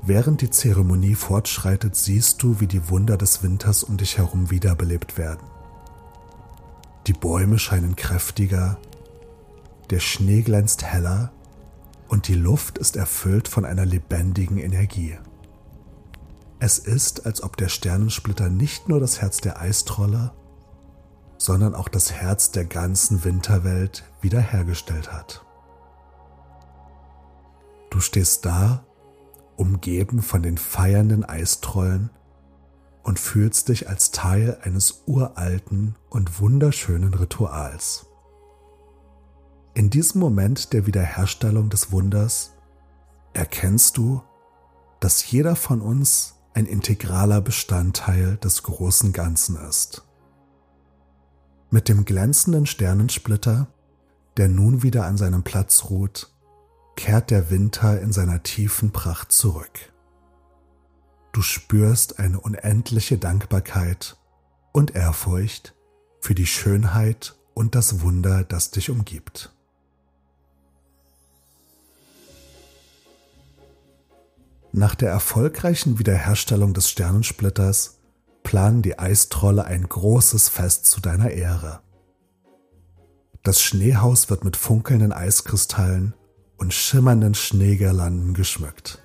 Während 0.01 0.41
die 0.41 0.49
Zeremonie 0.49 1.13
fortschreitet, 1.13 1.95
siehst 1.95 2.41
du, 2.41 2.59
wie 2.59 2.65
die 2.65 2.89
Wunder 2.89 3.17
des 3.17 3.43
Winters 3.43 3.83
um 3.83 3.97
dich 3.97 4.17
herum 4.17 4.49
wiederbelebt 4.49 5.15
werden. 5.15 5.45
Die 7.05 7.13
Bäume 7.13 7.59
scheinen 7.59 7.95
kräftiger, 7.95 8.79
der 9.91 9.99
Schnee 9.99 10.41
glänzt 10.41 10.83
heller 10.83 11.31
und 12.07 12.27
die 12.29 12.33
Luft 12.33 12.79
ist 12.79 12.95
erfüllt 12.95 13.47
von 13.47 13.63
einer 13.63 13.85
lebendigen 13.85 14.57
Energie. 14.57 15.19
Es 16.59 16.79
ist, 16.79 17.25
als 17.25 17.43
ob 17.43 17.57
der 17.57 17.69
Sternensplitter 17.69 18.49
nicht 18.49 18.87
nur 18.87 18.99
das 18.99 19.21
Herz 19.21 19.41
der 19.41 19.59
Eistrolle, 19.59 20.33
sondern 21.37 21.75
auch 21.75 21.89
das 21.89 22.11
Herz 22.11 22.51
der 22.51 22.65
ganzen 22.65 23.23
Winterwelt 23.23 24.03
wiederhergestellt 24.21 25.11
hat. 25.11 25.45
Du 27.89 27.99
stehst 27.99 28.45
da 28.45 28.85
umgeben 29.57 30.21
von 30.21 30.43
den 30.43 30.57
feiernden 30.57 31.23
Eistrollen 31.23 32.09
und 33.03 33.19
fühlst 33.19 33.69
dich 33.69 33.87
als 33.87 34.11
Teil 34.11 34.57
eines 34.63 35.03
uralten 35.05 35.95
und 36.09 36.39
wunderschönen 36.39 37.13
Rituals. 37.13 38.07
In 39.73 39.89
diesem 39.89 40.21
Moment 40.21 40.73
der 40.73 40.87
Wiederherstellung 40.87 41.69
des 41.69 41.91
Wunders 41.91 42.53
erkennst 43.33 43.97
du, 43.97 44.21
dass 44.99 45.29
jeder 45.29 45.55
von 45.55 45.81
uns 45.81 46.34
ein 46.55 46.65
integraler 46.65 47.41
Bestandteil 47.41 48.37
des 48.37 48.63
großen 48.63 49.11
Ganzen 49.11 49.57
ist. 49.57 50.03
Mit 51.69 51.89
dem 51.89 52.05
glänzenden 52.05 52.65
Sternensplitter, 52.65 53.67
der 54.37 54.47
nun 54.47 54.81
wieder 54.81 55.05
an 55.05 55.17
seinem 55.17 55.43
Platz 55.43 55.85
ruht, 55.89 56.31
kehrt 56.95 57.29
der 57.29 57.49
Winter 57.49 58.01
in 58.01 58.13
seiner 58.13 58.41
tiefen 58.41 58.91
Pracht 58.91 59.33
zurück. 59.33 59.91
Du 61.33 61.41
spürst 61.41 62.19
eine 62.19 62.39
unendliche 62.39 63.17
Dankbarkeit 63.17 64.15
und 64.71 64.95
Ehrfurcht 64.95 65.75
für 66.21 66.35
die 66.35 66.45
Schönheit 66.45 67.35
und 67.53 67.75
das 67.75 68.01
Wunder, 68.01 68.45
das 68.45 68.71
dich 68.71 68.89
umgibt. 68.89 69.54
Nach 74.77 74.93
der 74.93 75.09
erfolgreichen 75.09 75.99
Wiederherstellung 75.99 76.73
des 76.73 76.89
Sternensplitters 76.89 78.01
planen 78.43 78.81
die 78.81 78.99
Eistrolle 78.99 79.63
ein 79.63 79.87
großes 79.87 80.49
Fest 80.49 80.87
zu 80.87 80.99
deiner 80.99 81.31
Ehre. 81.31 81.79
Das 83.41 83.61
Schneehaus 83.61 84.29
wird 84.29 84.43
mit 84.43 84.57
funkelnden 84.57 85.13
Eiskristallen 85.13 86.13
und 86.57 86.73
schimmernden 86.73 87.35
Schneegirlanden 87.35 88.33
geschmückt. 88.33 89.01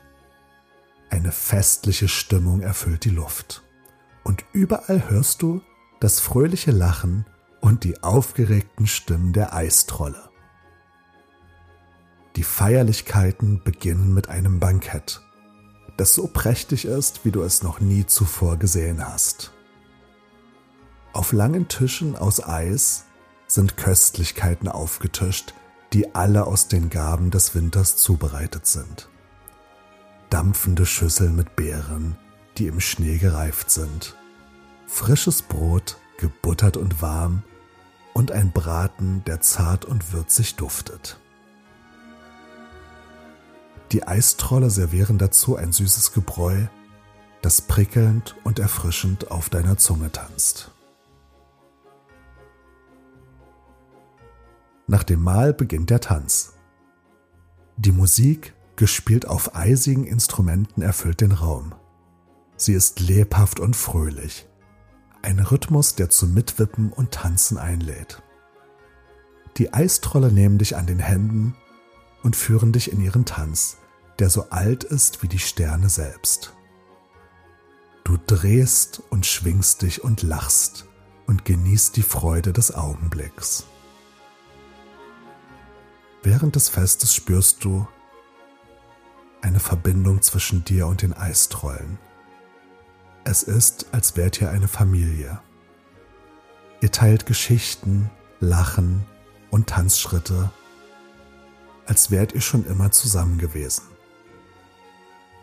Eine 1.09 1.30
festliche 1.30 2.09
Stimmung 2.09 2.62
erfüllt 2.62 3.04
die 3.04 3.11
Luft. 3.11 3.62
Und 4.24 4.44
überall 4.52 5.09
hörst 5.09 5.40
du 5.40 5.62
das 6.00 6.18
fröhliche 6.18 6.72
Lachen 6.72 7.26
und 7.61 7.85
die 7.85 8.02
aufgeregten 8.02 8.88
Stimmen 8.88 9.33
der 9.33 9.54
Eistrolle. 9.54 10.30
Die 12.35 12.42
Feierlichkeiten 12.42 13.62
beginnen 13.62 14.12
mit 14.12 14.28
einem 14.28 14.59
Bankett, 14.59 15.20
das 16.00 16.14
so 16.14 16.26
prächtig 16.26 16.86
ist, 16.86 17.26
wie 17.26 17.30
du 17.30 17.42
es 17.42 17.62
noch 17.62 17.78
nie 17.78 18.06
zuvor 18.06 18.56
gesehen 18.56 19.06
hast. 19.06 19.52
Auf 21.12 21.32
langen 21.32 21.68
Tischen 21.68 22.16
aus 22.16 22.42
Eis 22.42 23.04
sind 23.46 23.76
Köstlichkeiten 23.76 24.66
aufgetischt, 24.66 25.52
die 25.92 26.14
alle 26.14 26.46
aus 26.46 26.68
den 26.68 26.88
Gaben 26.88 27.30
des 27.30 27.54
Winters 27.54 27.98
zubereitet 27.98 28.66
sind. 28.66 29.10
Dampfende 30.30 30.86
Schüsseln 30.86 31.36
mit 31.36 31.54
Beeren, 31.54 32.16
die 32.56 32.68
im 32.68 32.80
Schnee 32.80 33.18
gereift 33.18 33.70
sind, 33.70 34.16
frisches 34.86 35.42
Brot, 35.42 35.98
gebuttert 36.16 36.78
und 36.78 37.02
warm, 37.02 37.42
und 38.14 38.32
ein 38.32 38.52
Braten, 38.52 39.22
der 39.26 39.42
zart 39.42 39.84
und 39.84 40.14
würzig 40.14 40.56
duftet. 40.56 41.20
Die 43.92 44.07
Eistrolle 44.07 44.70
servieren 44.70 45.18
dazu 45.18 45.57
ein 45.57 45.72
süßes 45.72 46.12
Gebräu, 46.12 46.66
das 47.42 47.61
prickelnd 47.61 48.37
und 48.44 48.59
erfrischend 48.59 49.31
auf 49.31 49.48
deiner 49.48 49.79
Zunge 49.79 50.12
tanzt. 50.12 50.70
Nach 54.87 55.03
dem 55.03 55.22
Mahl 55.22 55.53
beginnt 55.53 55.90
der 55.90 56.00
Tanz. 56.00 56.55
Die 57.76 57.92
Musik, 57.92 58.55
gespielt 58.76 59.26
auf 59.26 59.55
eisigen 59.55 60.05
Instrumenten, 60.05 60.83
erfüllt 60.83 61.20
den 61.20 61.33
Raum. 61.33 61.74
Sie 62.57 62.74
ist 62.74 63.00
lebhaft 63.00 63.61
und 63.61 63.74
fröhlich. 63.74 64.46
Ein 65.22 65.38
Rhythmus, 65.38 65.96
der 65.96 66.11
zum 66.11 66.33
Mitwippen 66.33 66.92
und 66.92 67.11
Tanzen 67.12 67.59
einlädt. 67.59 68.22
Die 69.59 69.72
Eistrolle 69.72 70.33
nehmen 70.33 70.59
dich 70.59 70.76
an 70.76 70.87
den 70.87 70.98
Händen 70.98 71.55
und 72.22 72.37
führen 72.37 72.72
dich 72.72 72.92
in 72.92 73.00
ihren 73.00 73.24
Tanz, 73.24 73.79
der 74.20 74.30
so 74.30 74.50
alt 74.50 74.85
ist 74.85 75.22
wie 75.22 75.28
die 75.28 75.38
Sterne 75.38 75.88
selbst. 75.88 76.54
Du 78.04 78.18
drehst 78.18 79.02
und 79.11 79.24
schwingst 79.24 79.83
dich 79.83 80.04
und 80.04 80.22
lachst 80.22 80.87
und 81.26 81.44
genießt 81.44 81.96
die 81.96 82.02
Freude 82.02 82.52
des 82.52 82.74
Augenblicks. 82.74 83.64
Während 86.22 86.54
des 86.54 86.68
Festes 86.68 87.14
spürst 87.14 87.64
du 87.64 87.88
eine 89.40 89.61
Verbindung 89.61 90.20
zwischen 90.20 90.64
dir 90.64 90.87
und 90.87 91.00
den 91.00 91.14
Eistrollen. 91.14 91.98
Es 93.24 93.42
ist, 93.42 93.87
als 93.92 94.16
wärt 94.16 94.40
ihr 94.40 94.50
eine 94.50 94.68
Familie. 94.68 95.40
Ihr 96.83 96.90
teilt 96.92 97.24
Geschichten, 97.24 98.11
Lachen 98.38 99.06
und 99.50 99.68
Tanzschritte, 99.68 100.50
als 101.87 102.11
wärt 102.11 102.35
ihr 102.35 102.42
schon 102.42 102.66
immer 102.66 102.90
zusammen 102.90 103.38
gewesen. 103.38 103.89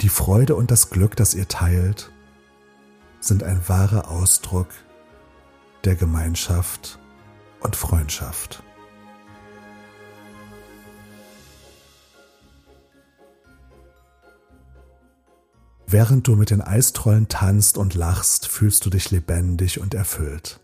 Die 0.02 0.10
Freude 0.10 0.56
und 0.56 0.70
das 0.70 0.92
Glück, 0.92 1.16
das 1.16 1.34
ihr 1.34 1.48
teilt, 1.48 2.12
sind 3.20 3.44
ein 3.44 3.68
wahrer 3.68 4.12
Ausdruck 4.12 4.68
der 5.86 5.96
Gemeinschaft 5.96 7.00
und 7.62 7.76
Freundschaft. 7.76 8.62
Während 15.88 16.28
du 16.28 16.36
mit 16.36 16.52
den 16.52 16.62
Eistrollen 16.62 17.28
tanzt 17.28 17.78
und 17.78 17.96
lachst, 17.96 18.48
fühlst 18.48 18.86
du 18.86 18.90
dich 18.92 19.10
lebendig 19.10 19.80
und 19.80 19.94
erfüllt. 19.94 20.60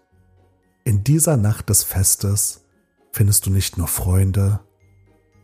In 0.83 1.03
dieser 1.03 1.37
Nacht 1.37 1.69
des 1.69 1.83
Festes 1.83 2.65
findest 3.11 3.45
du 3.45 3.49
nicht 3.49 3.77
nur 3.77 3.87
Freunde, 3.87 4.59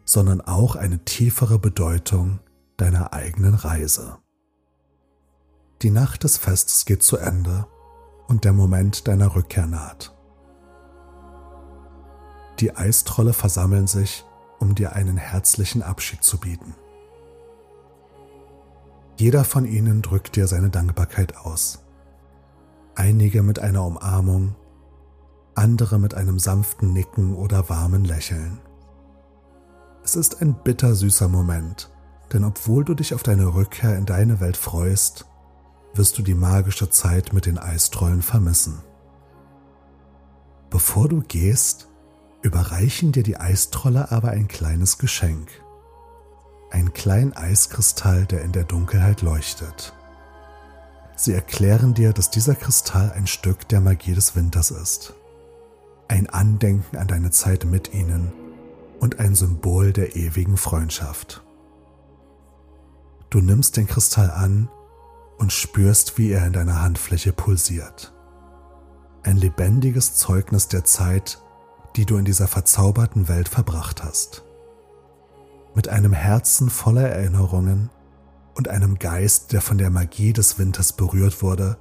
sondern 0.04 0.42
auch 0.42 0.76
eine 0.76 1.06
tiefere 1.06 1.58
Bedeutung 1.58 2.40
deiner 2.82 3.14
eigenen 3.14 3.54
Reise. 3.54 4.18
Die 5.82 5.92
Nacht 5.92 6.24
des 6.24 6.38
Festes 6.38 6.86
geht 6.86 7.04
zu 7.04 7.18
Ende 7.18 7.68
und 8.28 8.44
der 8.44 8.54
Moment 8.54 9.08
deiner 9.08 9.36
Rückkehr 9.36 9.66
naht. 9.66 10.16
Die 12.60 12.76
Eistrolle 12.76 13.34
versammeln 13.34 13.88
sich, 13.88 14.26
um 14.60 14.76
dir 14.76 14.94
einen 14.94 15.18
herzlichen 15.18 15.82
Abschied 15.82 16.24
zu 16.24 16.38
bieten. 16.38 16.76
Jeder 19.18 19.44
von 19.44 19.66
ihnen 19.66 20.02
drückt 20.02 20.36
dir 20.36 20.48
seine 20.48 20.70
Dankbarkeit 20.70 21.38
aus. 21.38 21.80
Einige 22.96 23.44
mit 23.44 23.60
einer 23.60 23.86
Umarmung, 23.86 24.56
andere 25.56 26.00
mit 26.00 26.14
einem 26.14 26.40
sanften 26.40 26.94
Nicken 26.94 27.36
oder 27.36 27.70
warmen 27.70 28.06
Lächeln. 28.06 28.60
Es 30.04 30.16
ist 30.16 30.42
ein 30.42 30.54
bittersüßer 30.54 31.28
Moment, 31.28 31.92
denn 32.34 32.44
obwohl 32.44 32.84
du 32.86 32.94
dich 32.94 33.14
auf 33.14 33.24
deine 33.24 33.54
Rückkehr 33.54 33.98
in 33.98 34.06
deine 34.06 34.40
Welt 34.40 34.58
freust, 34.58 35.26
wirst 35.94 36.18
du 36.18 36.22
die 36.22 36.36
magische 36.36 36.90
Zeit 36.90 37.34
mit 37.34 37.46
den 37.46 37.58
Eistrollen 37.58 38.22
vermissen. 38.22 38.80
Bevor 40.70 41.08
du 41.10 41.22
gehst, 41.22 41.88
überreichen 42.42 43.12
dir 43.12 43.24
die 43.24 43.38
Eistrolle 43.38 44.12
aber 44.12 44.30
ein 44.30 44.48
kleines 44.48 44.98
Geschenk 44.98 45.50
ein 46.72 46.94
kleinen 46.94 47.34
Eiskristall, 47.34 48.26
der 48.26 48.44
in 48.44 48.52
der 48.52 48.64
Dunkelheit 48.64 49.22
leuchtet. 49.22 49.94
Sie 51.16 51.34
erklären 51.34 51.94
dir, 51.94 52.14
dass 52.14 52.30
dieser 52.30 52.56
Kristall 52.56 53.12
ein 53.12 53.28
Stück 53.28 53.68
der 53.68 53.82
Magie 53.82 54.14
des 54.14 54.36
Winters 54.36 54.72
ist. 54.72 55.14
Ein 56.08 56.30
Andenken 56.30 56.98
an 56.98 57.08
deine 57.08 57.32
Zeit 57.32 57.66
mit 57.66 57.94
ihnen 57.94 58.32
und 59.00 59.20
ein 59.20 59.36
Symbol 59.36 59.94
der 59.94 60.16
ewigen 60.16 60.58
Freundschaft. 60.58 61.44
Du 63.30 63.42
nimmst 63.42 63.78
den 63.78 63.88
Kristall 63.88 64.32
an 64.32 64.70
und 65.38 65.54
spürst, 65.54 66.18
wie 66.18 66.32
er 66.32 66.46
in 66.48 66.54
deiner 66.54 66.82
Handfläche 66.82 67.32
pulsiert. 67.32 68.14
ein 69.24 69.38
lebendiges 69.38 70.16
Zeugnis 70.16 70.68
der 70.68 70.86
Zeit, 70.86 71.42
die 71.96 72.06
du 72.06 72.18
in 72.18 72.26
dieser 72.26 72.48
verzauberten 72.48 73.28
Welt 73.28 73.50
verbracht 73.50 74.04
hast. 74.04 74.44
Mit 75.76 75.88
einem 75.90 76.14
Herzen 76.14 76.70
voller 76.70 77.08
Erinnerungen 77.10 77.90
und 78.56 78.68
einem 78.70 78.98
Geist, 78.98 79.52
der 79.52 79.62
von 79.62 79.78
der 79.78 79.90
Magie 79.90 80.34
des 80.34 80.58
Winters 80.58 80.94
berührt 80.94 81.42
wurde, 81.42 81.78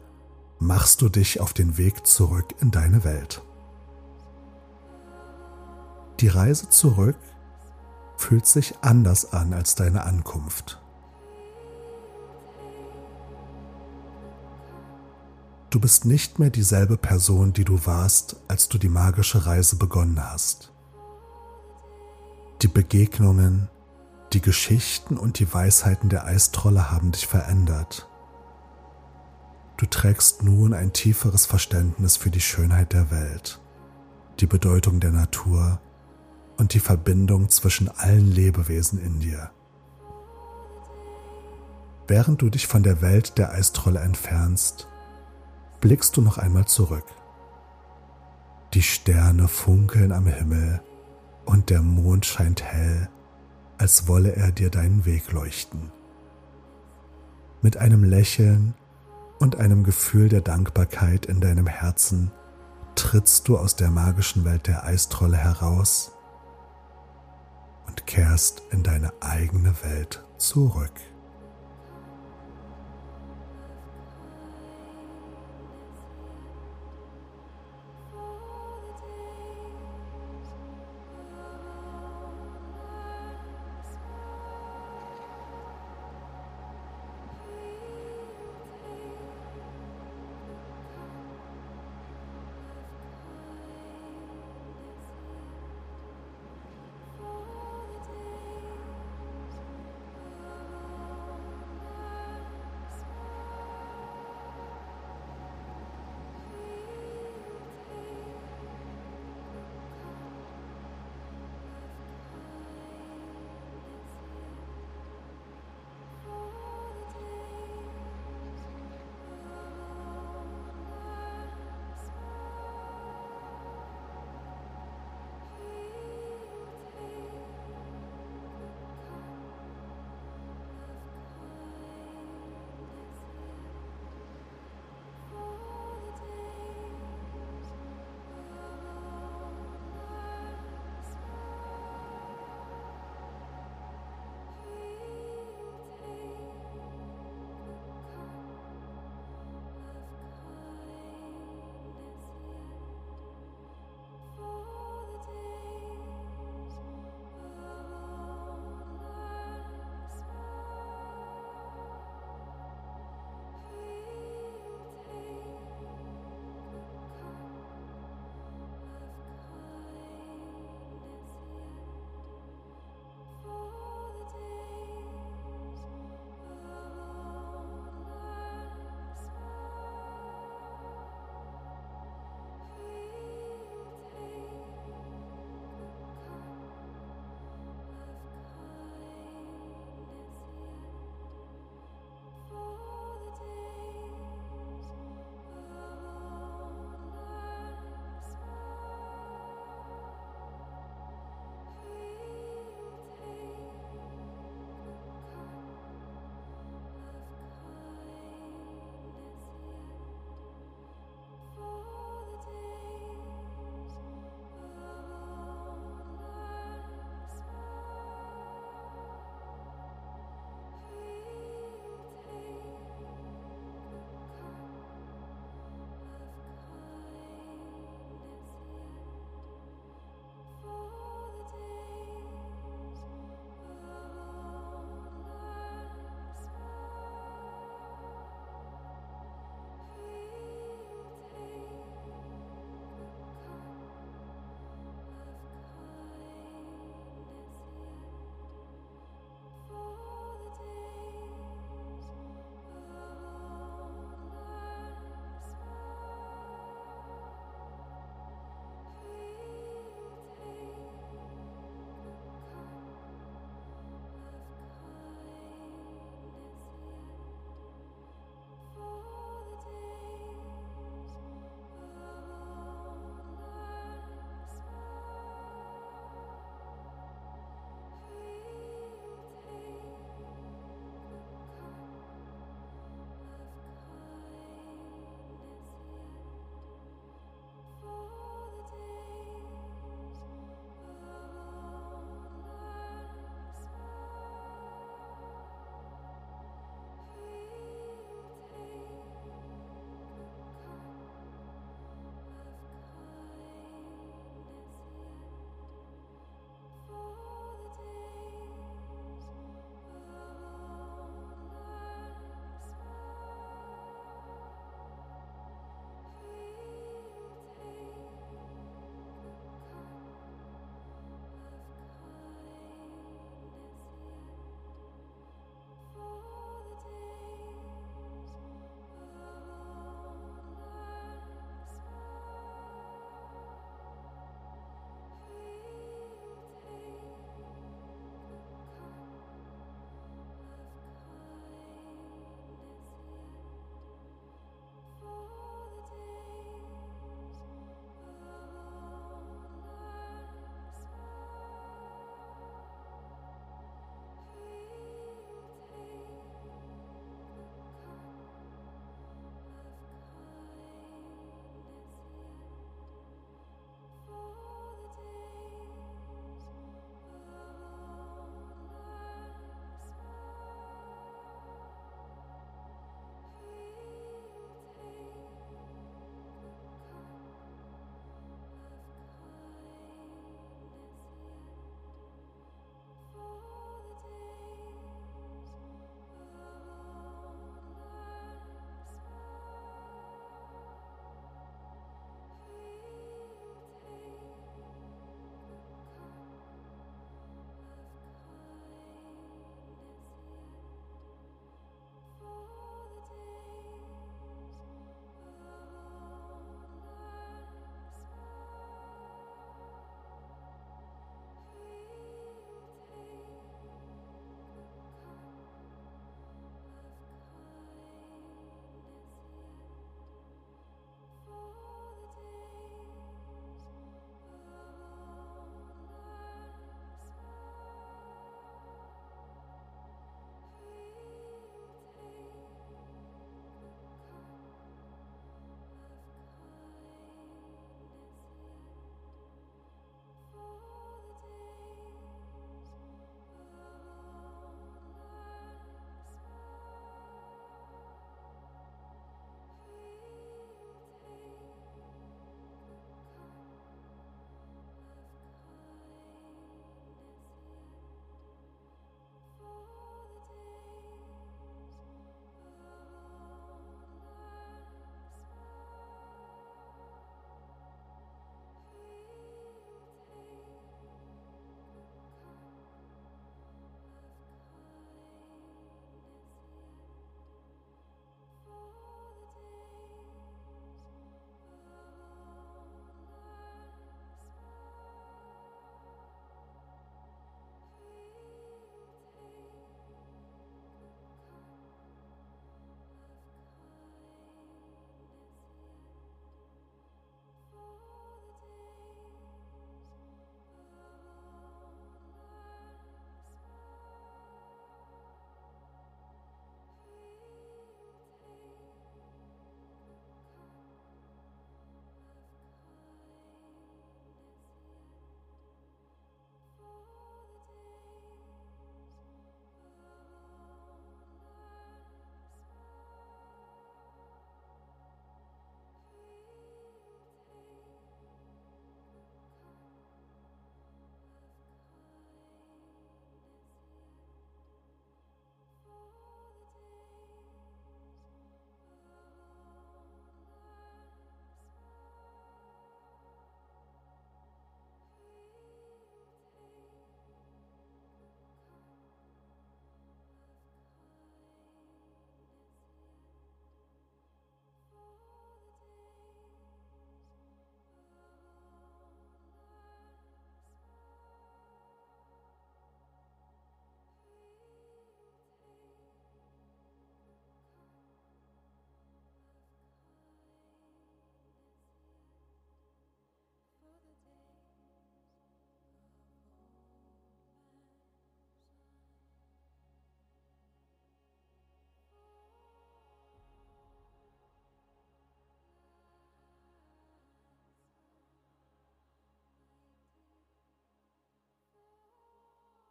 machst 0.59 1.01
du 1.01 1.09
dich 1.09 1.41
auf 1.41 1.53
den 1.53 1.79
Weg 1.79 2.07
zurück 2.07 2.55
in 2.61 2.71
deine 2.71 3.05
Welt. 3.05 3.43
Die 6.21 6.29
Reise 6.29 6.69
zurück 6.69 7.17
fühlt 8.17 8.47
sich 8.47 8.75
anders 8.83 9.33
an 9.33 9.55
als 9.55 9.77
deine 9.77 10.03
Ankunft. 10.05 10.81
Du 15.71 15.81
bist 15.81 16.07
nicht 16.07 16.39
mehr 16.39 16.49
dieselbe 16.49 16.97
Person, 16.97 17.53
die 17.53 17.65
du 17.65 17.85
warst, 17.85 18.37
als 18.49 18.71
du 18.71 18.79
die 18.79 18.89
magische 18.89 19.45
Reise 19.45 19.77
begonnen 19.77 20.19
hast. 20.19 20.73
Die 22.63 22.69
Begegnungen, 22.69 23.69
die 24.33 24.41
Geschichten 24.41 25.19
und 25.19 25.39
die 25.39 25.53
Weisheiten 25.53 26.09
der 26.09 26.25
Eistrolle 26.25 26.91
haben 26.91 27.13
dich 27.13 27.27
verändert. 27.27 28.09
Du 29.77 29.85
trägst 29.85 30.43
nun 30.43 30.73
ein 30.73 30.93
tieferes 30.95 31.45
Verständnis 31.45 32.17
für 32.17 32.31
die 32.31 32.41
Schönheit 32.41 32.95
der 32.95 33.11
Welt, 33.11 33.61
die 34.41 34.47
Bedeutung 34.47 35.01
der 35.01 35.13
Natur 35.13 35.81
und 36.57 36.73
die 36.73 36.81
Verbindung 36.81 37.51
zwischen 37.51 37.89
allen 37.89 38.33
Lebewesen 38.33 38.99
in 38.99 39.21
dir. 39.21 39.51
Während 42.09 42.41
du 42.41 42.49
dich 42.49 42.67
von 42.67 42.83
der 42.83 43.03
Welt 43.03 43.37
der 43.37 43.53
Eistrolle 43.53 44.01
entfernst, 44.01 44.89
blickst 45.81 46.17
du 46.17 46.21
noch 46.21 46.39
einmal 46.39 46.67
zurück. 46.67 47.05
Die 48.75 48.83
Sterne 48.83 49.49
funkeln 49.49 50.13
am 50.13 50.27
Himmel 50.27 50.83
und 51.45 51.71
der 51.71 51.83
Mond 51.83 52.27
scheint 52.27 52.63
hell, 52.63 53.09
als 53.79 54.09
wolle 54.09 54.37
er 54.37 54.53
dir 54.53 54.71
deinen 54.71 55.07
Weg 55.07 55.33
leuchten. 55.33 55.91
Mit 57.63 57.77
einem 57.77 58.05
Lächeln 58.05 58.75
und 59.39 59.57
einem 59.57 59.85
Gefühl 59.85 60.29
der 60.29 60.43
Dankbarkeit 60.43 61.27
in 61.27 61.41
deinem 61.41 61.67
Herzen 61.67 62.31
trittst 62.95 63.49
du 63.49 63.57
aus 63.57 63.77
der 63.77 63.91
magischen 63.91 64.45
Welt 64.45 64.67
der 64.67 64.85
Eistrolle 64.85 65.37
heraus 65.37 66.13
und 67.87 68.07
kehrst 68.07 68.63
in 68.71 68.83
deine 68.83 69.13
eigene 69.21 69.75
Welt 69.83 70.25
zurück. 70.37 70.93